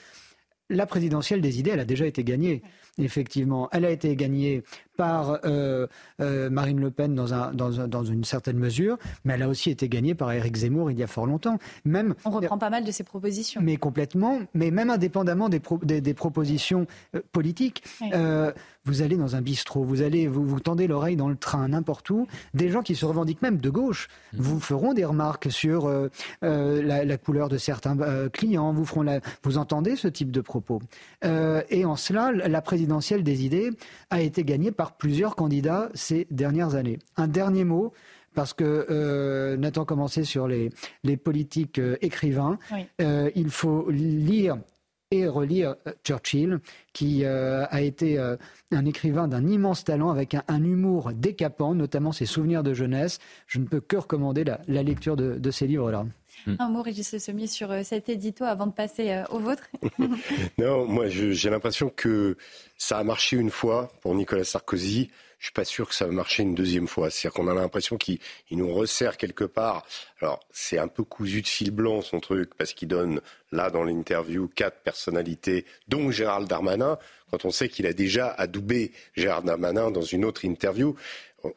[0.72, 2.62] la présidentielle des idées, elle a déjà été gagnée.
[2.98, 4.64] Effectivement, elle a été gagnée
[5.02, 5.88] par euh,
[6.20, 10.32] euh, Marine Le Pen dans, une certaine mesure, mais elle a aussi été gagnée par
[10.32, 11.58] Éric Zemmour il y a fort longtemps.
[11.86, 13.62] Même, On reprend pas mal de ses propositions.
[13.64, 15.60] Mais complètement, mais même indépendamment des,
[16.14, 16.86] propositions
[17.16, 17.84] euh, politiques.
[18.84, 22.08] vous allez dans un bistrot, vous allez, vous, vous tendez l'oreille dans le train, n'importe
[22.12, 24.38] où, des gens qui se revendiquent même de gauche mmh.
[24.40, 25.92] vous feront des remarques sur
[26.42, 27.98] la, couleur de certains
[28.30, 30.80] clients, vous feront vous entendez ce type de propos.
[31.24, 33.72] et en cela, la présidentielle des idées
[34.12, 37.00] a été gagnée par plusieurs candidats ces dernières années.
[37.18, 37.94] Un dernier mot
[38.34, 40.70] parce que euh, Nathan commençait sur les,
[41.04, 42.58] les politiques euh, écrivains.
[43.02, 44.58] Euh, il faut lire
[45.14, 45.76] et relire
[46.06, 46.60] Churchill,
[46.94, 52.64] qui a été un écrivain d'un immense talent, avec un, humour décapant, notamment ses souvenirs
[52.64, 53.20] de jeunesse.
[53.46, 56.06] Je ne peux que recommander la, lecture de, de ces livres-là.
[56.46, 56.56] Hmm.
[56.60, 59.64] Un mot, Régis Sommier, sur euh, cet édito avant de passer euh, au vôtre
[60.58, 62.38] Non, moi j'ai l'impression que
[62.78, 65.10] ça a marché une fois pour Nicolas Sarkozy.
[65.40, 67.10] Je suis pas sûr que ça va marcher une deuxième fois.
[67.10, 68.20] C'est-à-dire qu'on a l'impression qu'il
[68.52, 69.86] nous resserre quelque part.
[70.22, 73.84] Alors c'est un peu cousu de fil blanc son truc parce qu'il donne là dans
[73.84, 77.00] l'interview quatre personnalités, dont Gérald Darmanin,
[77.32, 80.96] quand on sait qu'il a déjà adoubé Gérald Darmanin dans une autre interview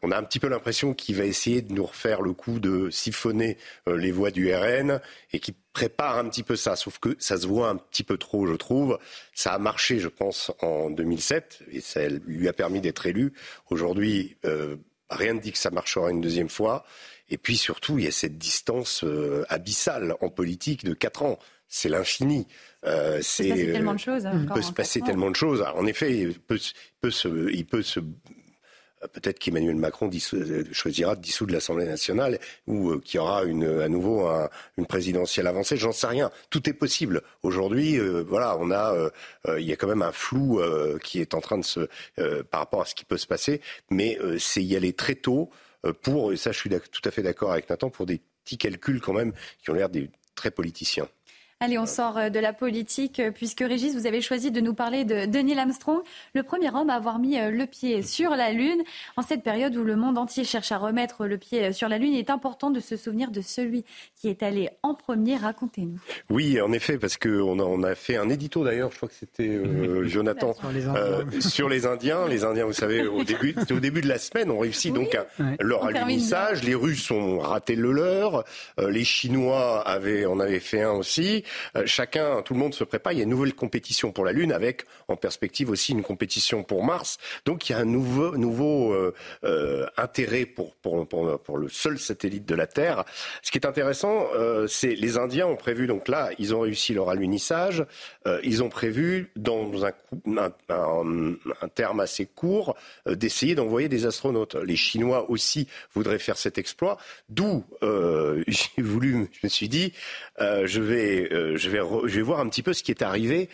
[0.03, 2.91] on a un petit peu l'impression qu'il va essayer de nous refaire le coup de
[2.91, 3.57] siphonner
[3.89, 5.01] euh, les voix du RN
[5.33, 6.77] et qu'il prépare un petit peu ça.
[6.77, 8.99] Sauf que ça se voit un petit peu trop, je trouve.
[9.35, 13.33] Ça a marché, je pense, en 2007 et ça lui a permis d'être élu.
[13.71, 14.77] Aujourd'hui, euh,
[15.11, 16.85] rien ne dit que ça marchera une deuxième fois.
[17.31, 21.39] Et puis surtout, il y a cette distance euh, abyssale en politique de quatre ans.
[21.69, 22.47] C'est l'infini.
[22.85, 24.29] Euh, il peut se passer tellement de choses.
[24.33, 25.63] Il peut se passer tellement de choses.
[25.63, 26.59] en effet, il peut,
[27.11, 28.01] se, il peut se
[29.13, 33.89] peut-être qu'Emmanuel Macron euh, choisira de dissoudre l'Assemblée nationale ou euh, qu'il y aura à
[33.89, 34.29] nouveau
[34.77, 35.77] une présidentielle avancée.
[35.77, 36.31] J'en sais rien.
[36.51, 37.23] Tout est possible.
[37.43, 38.59] Aujourd'hui, voilà,
[39.59, 40.61] il y a quand même un flou
[41.03, 41.89] qui est en train de se,
[42.43, 45.51] par rapport à ce qui peut se passer, mais c'est y aller très tôt
[46.03, 49.01] pour, et ça, je suis tout à fait d'accord avec Nathan, pour des petits calculs
[49.01, 51.09] quand même qui ont l'air des très politiciens.
[51.61, 54.75] Allez, on sort euh, de la politique, euh, puisque Régis, vous avez choisi de nous
[54.75, 56.01] parler de, Neil Armstrong,
[56.35, 58.83] le premier homme à avoir mis euh, le pied sur la Lune.
[59.17, 62.13] En cette période où le monde entier cherche à remettre le pied sur la Lune,
[62.13, 63.85] il est important de se souvenir de celui
[64.17, 65.37] qui est allé en premier.
[65.37, 66.01] Racontez-nous.
[66.29, 69.15] Oui, en effet, parce qu'on a, on a fait un édito d'ailleurs, je crois que
[69.15, 69.61] c'était
[70.09, 72.27] Jonathan, sur les, Indiens.
[72.27, 72.65] les Indiens.
[72.67, 75.27] vous savez, au début, au début de la semaine, on réussit donc à
[75.61, 76.65] leur alunissage.
[76.65, 78.45] Les Russes ont raté le leur.
[78.79, 81.44] les Chinois avaient, en avaient fait un aussi.
[81.75, 83.13] Aujourd'hui, chacun, tout le monde se prépare.
[83.13, 86.63] Il y a une nouvelle compétition pour la Lune avec en perspective aussi une compétition
[86.63, 87.19] pour Mars.
[87.45, 88.95] Donc il y a un nouveau, nouveau
[89.97, 93.05] intérêt pour, pour, pour, le seul satellite de la Terre.
[93.43, 94.27] Ce qui est intéressant,
[94.69, 97.85] c'est les Indiens ont prévu, donc là, ils ont réussi leur alunissage.
[98.43, 99.93] ils ont prévu, dans un,
[100.69, 102.77] un, terme assez court,
[103.07, 104.55] d'essayer d'envoyer des astronautes.
[104.55, 109.93] Les Chinois aussi voudraient faire cet exploit, d'où euh, j'ai voulu, je me suis dit,
[110.41, 113.03] euh, je, vais, euh, je, vais je vais voir un petit peu ce qui est
[113.03, 113.49] arrivé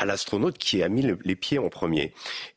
[0.00, 2.12] à l'astronaute qui a mis les pieds en premier.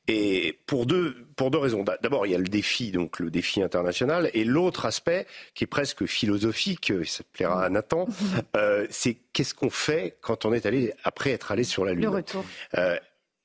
[0.08, 1.84] Et pour deux, pour deux raisons.
[2.02, 5.26] D'abord, il y a le défi, donc le défi international, et l'autre aspect
[5.56, 8.08] qui est presque philosophique, ça plaira à Nathan,
[8.90, 12.04] c'est qu'est-ce qu'on fait quand on est allé après être allé sur la Lune.
[12.04, 12.46] Le retour.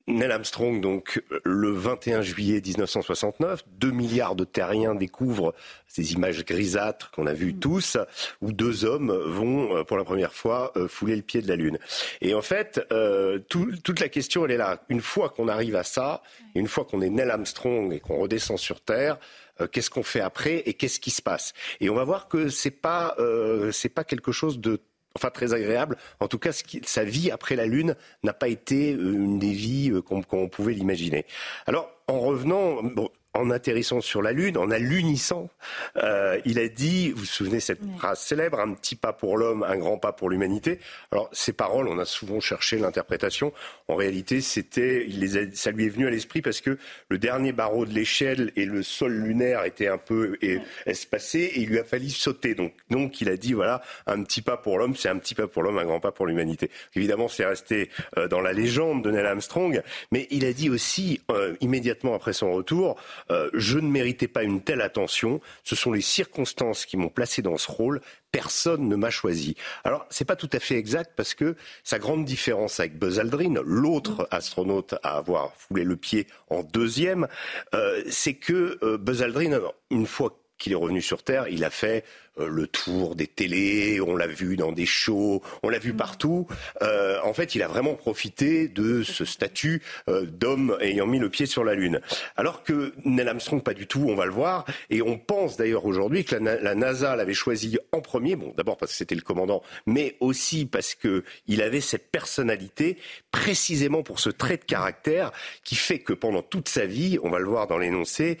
[0.07, 5.53] Neil Armstrong, donc le 21 juillet 1969, 2 milliards de terriens découvrent
[5.85, 7.59] ces images grisâtres qu'on a vues mm.
[7.59, 7.97] tous,
[8.41, 11.57] où deux hommes vont euh, pour la première fois euh, fouler le pied de la
[11.57, 11.77] Lune.
[12.21, 14.81] Et en fait, euh, toute la question, elle est là.
[14.87, 16.21] Une fois qu'on arrive à ça,
[16.55, 19.17] une fois qu'on est Neil Armstrong et qu'on redescend sur Terre,
[19.71, 21.53] qu'est-ce qu'on fait après et qu'est-ce qui se passe?
[21.79, 23.15] Et on va voir que c'est pas
[23.71, 24.79] c'est pas quelque chose de
[25.17, 25.97] enfin très agréable.
[26.19, 26.51] En tout cas,
[26.83, 30.73] sa vie après la Lune n'a pas été euh, une des vies euh, qu'on pouvait
[30.73, 31.25] l'imaginer.
[31.65, 32.83] Alors, en revenant,
[33.37, 35.49] en atterrissant sur la Lune, en allunissant,
[35.97, 39.63] euh, il a dit, vous vous souvenez cette phrase célèbre, un petit pas pour l'homme,
[39.63, 40.79] un grand pas pour l'humanité.
[41.11, 43.53] Alors ces paroles, on a souvent cherché l'interprétation.
[43.87, 46.77] En réalité, c'était, il les a, ça lui est venu à l'esprit parce que
[47.09, 50.37] le dernier barreau de l'échelle et le sol lunaire étaient un peu
[50.85, 52.55] espacés et il lui a fallu sauter.
[52.55, 55.47] Donc, donc il a dit voilà, un petit pas pour l'homme, c'est un petit pas
[55.47, 56.69] pour l'homme, un grand pas pour l'humanité.
[56.95, 59.81] Évidemment, c'est resté euh, dans la légende de Neil Armstrong,
[60.11, 62.99] mais il a dit aussi euh, immédiatement après son retour
[63.31, 65.41] euh, je ne méritais pas une telle attention.
[65.63, 68.01] Ce sont les circonstances qui m'ont placé dans ce rôle.
[68.31, 69.55] Personne ne m'a choisi.
[69.83, 73.55] Alors, c'est pas tout à fait exact parce que sa grande différence avec Buzz Aldrin,
[73.65, 77.27] l'autre astronaute à avoir foulé le pied en deuxième,
[77.73, 79.59] euh, c'est que euh, Buzz Aldrin,
[79.89, 82.03] une fois qu'il est revenu sur Terre, il a fait
[82.39, 85.97] euh, le tour des télés, on l'a vu dans des shows, on l'a vu mm.
[85.97, 86.47] partout.
[86.81, 91.29] Euh, en fait, il a vraiment profité de ce statut euh, d'homme ayant mis le
[91.29, 92.01] pied sur la Lune.
[92.35, 94.65] Alors que Neil Armstrong, pas du tout, on va le voir.
[94.89, 98.35] Et on pense d'ailleurs aujourd'hui que la, NASA l'avait choisi en premier.
[98.35, 102.97] Bon, d'abord parce que c'était le commandant, mais aussi parce qu'il avait cette personnalité
[103.31, 105.31] précisément pour ce trait de caractère
[105.63, 108.37] qui fait que pendant toute sa vie, on va le voir dans l'énoncé,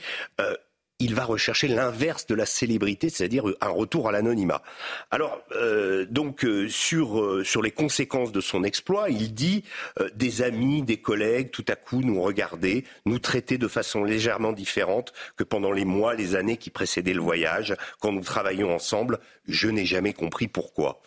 [0.99, 4.63] il va rechercher l'inverse de la célébrité, c'est-à-dire un retour à l'anonymat.
[5.11, 9.63] Alors, euh, donc, euh, sur, euh, sur les conséquences de son exploit, il dit
[10.15, 15.13] des amis, des collègues, tout à coup, nous regardaient, nous traitaient de façon légèrement différente
[15.35, 19.19] que pendant les mois, les années qui précédaient le voyage, quand nous travaillions ensemble.
[19.47, 21.01] Je n'ai jamais compris pourquoi.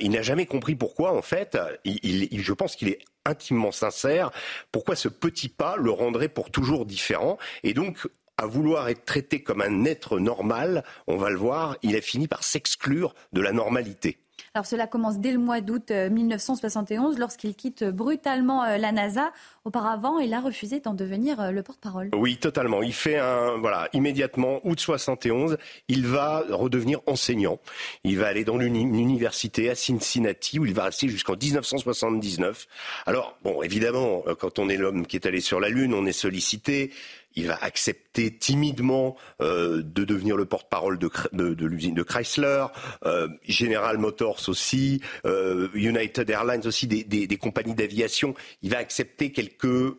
[0.00, 1.58] il n'a jamais compris pourquoi, en fait.
[1.84, 4.30] Il, il, je pense qu'il est intimement sincère.
[4.72, 7.38] Pourquoi ce petit pas le rendrait pour toujours différent?
[7.62, 8.06] Et donc,
[8.38, 12.28] à vouloir être traité comme un être normal, on va le voir, il a fini
[12.28, 14.18] par s'exclure de la normalité.
[14.56, 19.30] Alors cela commence dès le mois d'août 1971 euh, lorsqu'il quitte brutalement euh, la NASA.
[19.66, 22.08] Auparavant, il a refusé d'en devenir euh, le porte-parole.
[22.14, 22.82] Oui, totalement.
[22.82, 25.58] Il fait un voilà immédiatement août 71,
[25.88, 27.58] il va redevenir enseignant.
[28.02, 32.66] Il va aller dans l'université à Cincinnati où il va rester jusqu'en 1979.
[33.04, 36.12] Alors bon, évidemment, quand on est l'homme qui est allé sur la Lune, on est
[36.12, 36.92] sollicité
[37.36, 42.66] il va accepter timidement euh, de devenir le porte-parole de, l'usine de Chrysler,
[43.04, 48.34] euh, General Motors aussi, euh, United Airlines aussi, des, compagnies d'aviation.
[48.62, 49.94] Il va accepter quelques,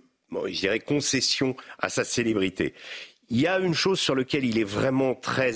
[0.86, 2.74] concessions à sa célébrité.
[3.30, 5.54] Il y a une chose sur laquelle il est vraiment très,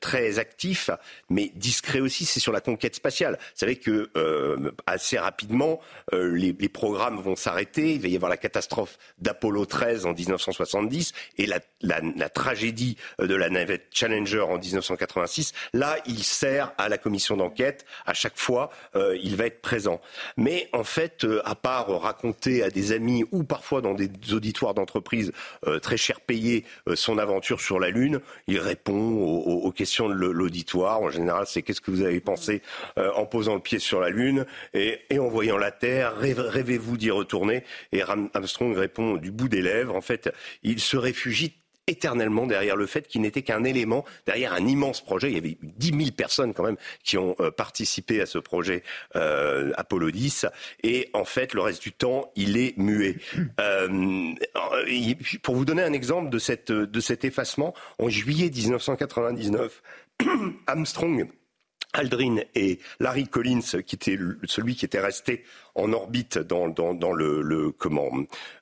[0.00, 0.90] très actif,
[1.28, 3.38] mais discret aussi, c'est sur la conquête spatiale.
[3.38, 5.80] Vous savez que euh, assez rapidement,
[6.12, 7.94] euh, les, programmes vont s'arrêter.
[7.94, 13.50] Il va y avoir la catastrophe d'Apollo 13 en 1970 et la, tragédie de la
[13.50, 15.52] navette Challenger en 1986.
[15.74, 17.84] Là, il sert à la commission d'enquête.
[18.06, 20.00] À chaque fois, euh, il va être présent.
[20.36, 24.74] Mais en fait, euh, à part raconter à des amis ou parfois dans des auditoires
[24.74, 25.32] d'entreprises
[25.66, 26.64] euh, très cher payés
[27.02, 28.20] son aventure sur la Lune.
[28.46, 31.02] Il répond aux, questions de l'auditoire.
[31.02, 32.62] En général, c'est qu'est-ce que vous avez pensé
[32.98, 37.10] euh, en posant le pied sur la Lune et, en voyant la Terre Rêvez-vous d'y
[37.10, 37.64] retourner?
[37.92, 39.94] Et Armstrong répond du bout des lèvres.
[39.94, 40.32] En fait,
[40.62, 45.30] il se réfugie éternellement derrière le fait qu'il n'était qu'un élément, derrière un immense projet.
[45.30, 48.82] Il y avait 10 000 personnes quand même qui ont euh, participé à ce projet
[49.16, 50.46] euh, Apollo 10.
[50.84, 53.16] Et en fait, le reste du temps, il est muet.
[53.60, 54.32] Euh,
[55.42, 59.82] pour vous donner un exemple de, cette, de cet effacement, en juillet 1999,
[60.66, 61.28] Armstrong
[61.92, 68.10] Aldrin et Larry Collins, qui était celui qui était resté en orbite dans, le, comment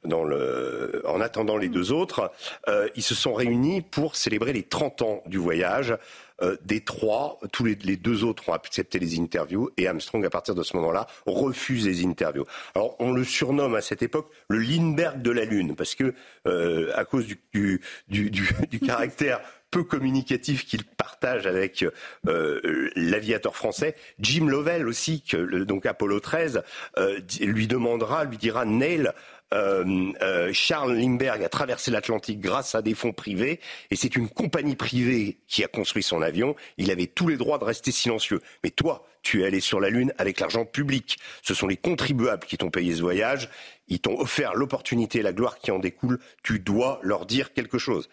[0.04, 2.30] dans le en attendant les deux autres,
[2.68, 5.96] euh, ils se sont réunis pour célébrer les 30 ans du voyage.
[6.42, 10.54] Euh, des trois, tous les, deux autres ont accepté les interviews et Armstrong, à partir
[10.54, 12.46] de ce moment-là, refuse les interviews.
[12.74, 16.14] Alors, on le surnomme à cette époque le Lindbergh de la Lune, parce que
[16.46, 19.40] euh, à cause du, du, du caractère
[19.70, 21.84] peu communicatif qu'il partage avec
[22.26, 23.94] euh, l'aviateur français.
[24.18, 26.62] Jim Lovell aussi, que, donc Apollo 13,
[26.98, 29.12] euh, lui demandera, lui dira Neil.
[29.52, 33.58] Euh, Charles Lindbergh a traversé l'Atlantique grâce à des fonds privés
[33.90, 36.54] et c'est une compagnie privée qui a construit son avion.
[36.78, 38.40] Il avait tous les droits de rester silencieux.
[38.62, 41.18] Mais toi, tu es allé sur la Lune avec l'argent public.
[41.42, 43.50] Ce sont les contribuables qui t'ont payé ce voyage.
[43.88, 46.20] Ils t'ont offert l'opportunité et la gloire qui en découle.
[46.44, 48.08] Tu dois leur dire quelque chose.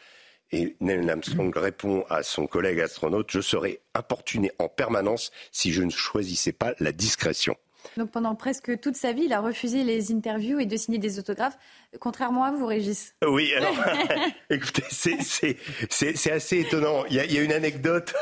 [0.51, 5.83] Et Neil Armstrong répond à son collègue astronaute, je serais importuné en permanence si je
[5.83, 7.55] ne choisissais pas la discrétion.
[7.95, 11.19] Donc pendant presque toute sa vie, il a refusé les interviews et de signer des
[11.19, 11.57] autographes,
[11.99, 13.15] contrairement à vous, Régis.
[13.25, 13.75] Oui, alors,
[14.49, 17.05] écoutez, c'est assez étonnant.
[17.09, 18.13] Il y, a, une anecdote.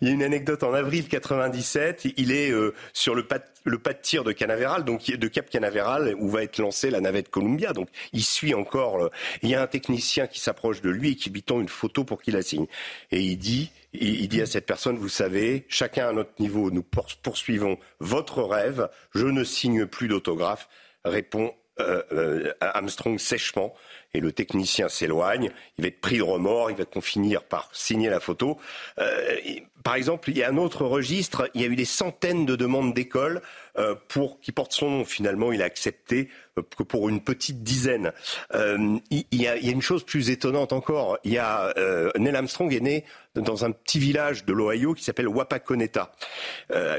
[0.00, 2.08] Il y a une anecdote en avril 97.
[2.16, 5.50] Il est euh, sur le pas, le pas de tir de Canaveral, donc de Cap
[5.50, 7.72] Canaveral, où va être lancée la navette Columbia.
[7.72, 9.04] Donc il suit encore.
[9.04, 9.10] Euh,
[9.42, 12.04] il y a un technicien qui s'approche de lui et qui lui tend une photo
[12.04, 12.66] pour qu'il la signe.
[13.10, 16.84] Et il dit il, dit à cette personne, vous savez, chacun à notre niveau, nous
[17.22, 20.68] poursuivons votre rêve, je ne signe plus d'autographe,
[21.04, 23.74] répond euh, euh, Armstrong sèchement.
[24.12, 28.10] Et le technicien s'éloigne, il va être pris de remords, il va finir par signer
[28.10, 28.58] la photo.
[28.98, 29.36] Euh,
[29.82, 32.56] par exemple, il y a un autre registre, il y a eu des centaines de
[32.56, 33.40] demandes d'école
[33.78, 35.04] euh, pour qui portent son nom.
[35.04, 38.12] Finalement, il a accepté euh, que pour une petite dizaine.
[38.54, 41.18] Euh, il, y a, une chose plus étonnante encore.
[41.24, 41.72] Il y a
[42.18, 43.04] Neil Armstrong est né
[43.34, 46.12] dans un petit village de l'Ohio qui s'appelle Wapakoneta,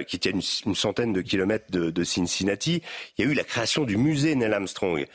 [0.07, 2.82] qui tient une, centaine de kilomètres de, de Cincinnati.
[3.18, 5.05] Il y a eu la création du musée Neil Armstrong.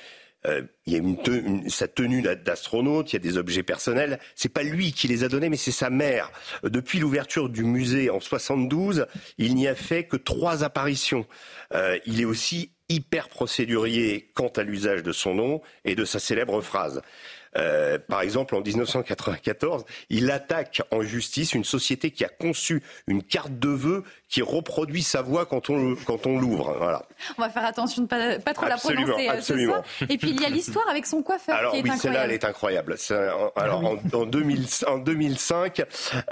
[0.47, 4.19] Euh, il y a sa tenue d'astronaute, il y a des objets personnels.
[4.35, 6.31] C'est pas lui qui les a donnés, mais c'est sa mère.
[6.63, 9.07] Depuis l'ouverture du musée en 72,
[9.39, 11.27] il n'y a fait que trois apparitions.
[11.75, 16.21] Euh, il est aussi hyper procédurier quant à l'usage de son nom et de sa
[16.21, 17.03] célèbre phrase.
[17.57, 23.23] Euh, par exemple, en 1994, il attaque en justice une société qui a conçu une
[23.23, 26.75] carte de vœux qui reproduit sa voix quand on, quand on l'ouvre.
[26.79, 27.05] Voilà.
[27.39, 29.83] On va faire attention de pas, pas trop la prononcer euh, soir.
[30.09, 32.33] Et puis il y a l'histoire avec son coiffeur alors, qui est oui, celle-là, elle
[32.33, 32.97] est incroyable.
[33.57, 35.83] alors en, en, 2000, en 2005,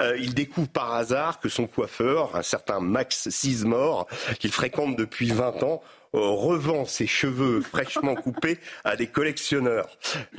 [0.00, 4.06] euh, il découvre par hasard que son coiffeur, un certain Max Sizemore,
[4.38, 5.82] qu'il fréquente depuis 20 ans,
[6.20, 9.88] revend ses cheveux fraîchement coupés à des collectionneurs.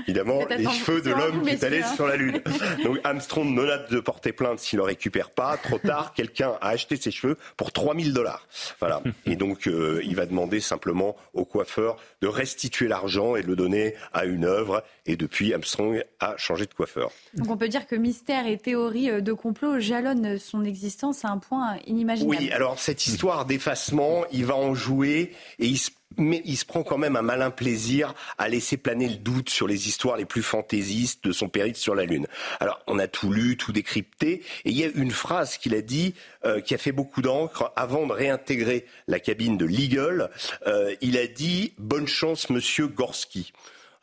[0.08, 1.96] Évidemment, les cheveux de l'homme qui est allé hein.
[1.96, 2.42] sur la Lune.
[2.84, 5.58] Donc Armstrong menace de porter plainte s'il ne le récupère pas.
[5.58, 8.48] Trop tard, quelqu'un a acheté ses cheveux pour 3000 dollars.
[8.80, 9.02] Voilà.
[9.26, 13.56] Et donc, euh, il va demander simplement au coiffeur de restituer l'argent et de le
[13.56, 14.84] donner à une œuvre.
[15.06, 17.12] Et depuis, Armstrong a changé de coiffeur.
[17.34, 21.30] Donc on peut dire que mystère et théorie euh, de complot jalonnent son existence à
[21.30, 22.38] un point inimaginable.
[22.40, 26.66] Oui, alors cette histoire d'effacement, il va en jouer et il se mais il se
[26.66, 30.26] prend quand même un malin plaisir à laisser planer le doute sur les histoires les
[30.26, 32.28] plus fantaisistes de son périple sur la Lune.
[32.60, 35.82] Alors, on a tout lu, tout décrypté, et il y a une phrase qu'il a
[35.82, 36.14] dit
[36.46, 40.30] euh, qui a fait beaucoup d'encre avant de réintégrer la cabine de l'Eagle.
[40.68, 43.52] Euh, il a dit «Bonne chance, monsieur Gorski».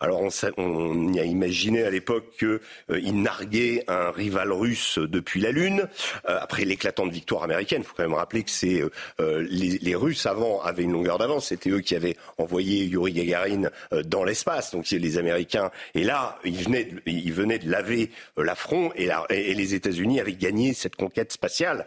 [0.02, 2.58] Alors on, on, y a imaginé à l'époque qu'il
[2.90, 5.88] euh, narguait un rival russe depuis la Lune.
[6.28, 8.82] Euh, après l'éclatante victoire américaine, il faut quand même rappeler que c'est
[9.20, 11.48] euh, les, les, Russes avant avaient une longueur d'avance.
[11.48, 13.70] C'était eux qui avaient envoyé Yuri Gagarin
[14.04, 14.72] dans l'espace.
[14.72, 15.70] Donc les Américains.
[15.94, 20.32] Et là, ils venaient, de, ils venaient de laver l'affront et, et, les États-Unis avaient
[20.32, 21.86] gagné cette conquête spatiale.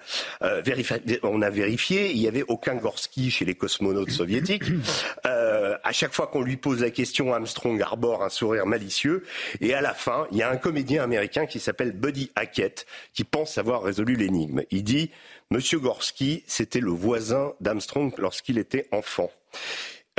[1.24, 4.63] on a vérifié, il n'y avait aucun Gorski chez les cosmonautes soviétiques.
[5.86, 9.23] à chaque fois qu'on lui pose la question, Armstrong arbore un sourire malicieux.
[9.61, 13.23] Et à la fin, il y a un comédien américain qui s'appelle Buddy Hackett qui
[13.23, 14.63] pense avoir résolu l'énigme.
[14.71, 15.11] Il dit
[15.51, 19.29] Monsieur Gorski, c'était le voisin d'Armstrong lorsqu'il était enfant.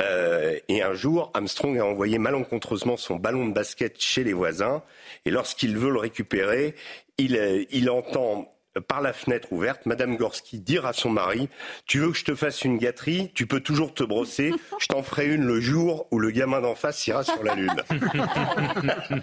[0.01, 4.83] Euh, et un jour, Armstrong a envoyé malencontreusement son ballon de basket chez les voisins.
[5.25, 6.75] Et lorsqu'il veut le récupérer,
[7.17, 8.47] il, euh, il entend
[8.79, 11.49] par la fenêtre ouverte, Madame Gorski dire à son mari
[11.85, 13.31] Tu veux que je te fasse une gâterie?
[13.33, 14.53] Tu peux toujours te brosser.
[14.79, 17.71] Je t'en ferai une le jour où le gamin d'en face ira sur la Lune.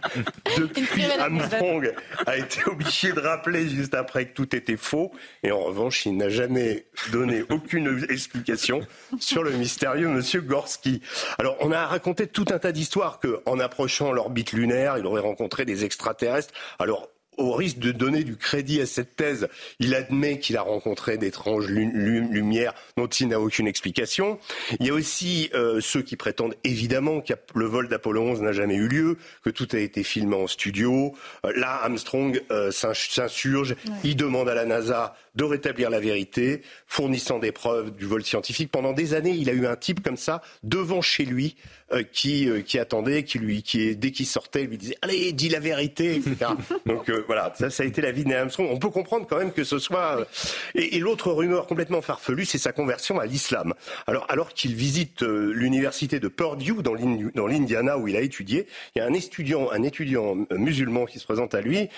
[0.56, 1.92] Depuis, Armstrong
[2.26, 5.12] a été obligé de rappeler juste après que tout était faux.
[5.42, 8.80] Et en revanche, il n'a jamais donné aucune explication
[9.18, 11.02] sur le mystérieux Monsieur Gorski.
[11.38, 15.64] Alors, on a raconté tout un tas d'histoires qu'en approchant l'orbite lunaire, il aurait rencontré
[15.64, 16.54] des extraterrestres.
[16.78, 21.18] Alors, au risque de donner du crédit à cette thèse, il admet qu'il a rencontré
[21.18, 24.38] d'étranges lumières dont il n'a aucune explication.
[24.80, 28.52] Il y a aussi euh, ceux qui prétendent évidemment que le vol d'Apollo 11 n'a
[28.52, 31.14] jamais eu lieu, que tout a été filmé en studio.
[31.44, 37.38] Euh, là, Armstrong euh, s'insurge, il demande à la NASA de rétablir la vérité, fournissant
[37.38, 38.70] des preuves du vol scientifique.
[38.70, 41.56] Pendant des années, il a eu un type comme ça devant chez lui
[41.92, 45.48] euh, qui, euh, qui attendait, qui lui, qui dès qu'il sortait, lui disait allez, dis
[45.48, 46.52] la vérité, etc.
[46.86, 48.68] Donc euh, voilà, ça, ça a été la vie de Neil Armstrong.
[48.70, 50.26] On peut comprendre quand même que ce soit.
[50.74, 53.74] Et, et l'autre rumeur complètement farfelue, c'est sa conversion à l'islam.
[54.06, 59.02] Alors alors qu'il visite l'université de Purdue dans l'Indiana où il a étudié, il y
[59.02, 61.88] a un étudiant, un étudiant musulman qui se présente à lui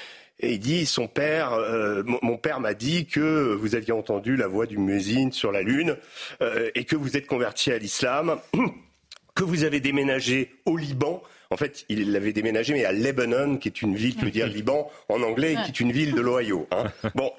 [0.41, 4.47] et il dit, son père, euh, mon père m'a dit que vous aviez entendu la
[4.47, 5.97] voix du muezzin sur la lune
[6.43, 8.39] euh, et que vous êtes converti à l'islam,
[9.34, 11.22] que vous avez déménagé au Liban.
[11.51, 14.47] En fait, il l'avait déménagé, mais à Lebanon, qui est une ville qui veut dire
[14.47, 16.66] Liban en anglais, qui est une ville de l'Ohio.
[16.70, 16.93] Hein.
[17.14, 17.32] Bon.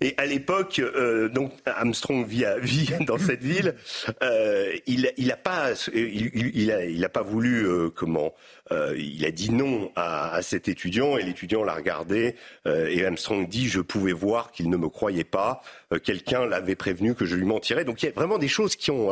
[0.00, 3.74] Et à l'époque, euh, donc Armstrong vit, à, vit dans cette ville.
[4.22, 8.34] Euh, il, il a pas, il, il, a, il a pas voulu euh, comment
[8.72, 12.34] euh, il a dit non à, cet étudiant et l'étudiant l'a regardé
[12.66, 15.60] euh, et Armstrong dit je pouvais voir qu'il ne me croyait pas.
[15.92, 17.84] Euh, quelqu'un l'avait prévenu que je lui mentirais.
[17.84, 19.10] Donc il y a vraiment des choses qui ont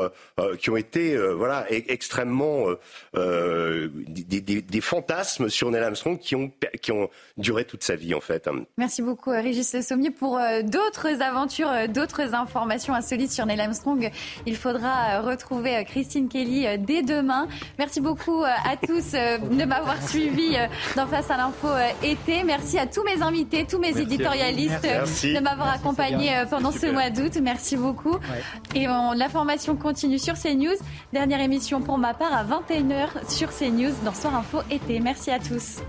[0.58, 2.66] qui ont été voilà e-, extrêmement
[3.14, 6.50] des, fantasmes sur Neil Armstrong qui ont
[6.80, 8.48] qui ont duré toute sa vie en fait.
[8.78, 14.10] Merci beaucoup Régis Sommier pour d'autres aventures, d'autres informations insolites sur Neil Armstrong.
[14.46, 17.48] Il faudra retrouver Christine Kelly dès demain.
[17.78, 19.14] Merci beaucoup à tous
[19.50, 20.66] de m'avoir suivi euh,
[20.96, 22.42] dans Face à l'info euh, été.
[22.44, 27.10] Merci à tous mes invités, tous mes éditorialistes de m'avoir accompagné euh, pendant ce mois
[27.10, 27.38] d'août.
[27.42, 28.16] Merci beaucoup.
[28.74, 30.76] Et l'information continue sur CNews.
[31.12, 35.00] Dernière émission pour ma part à 21h sur CNews dans Soir Info été.
[35.00, 35.80] Merci à tous.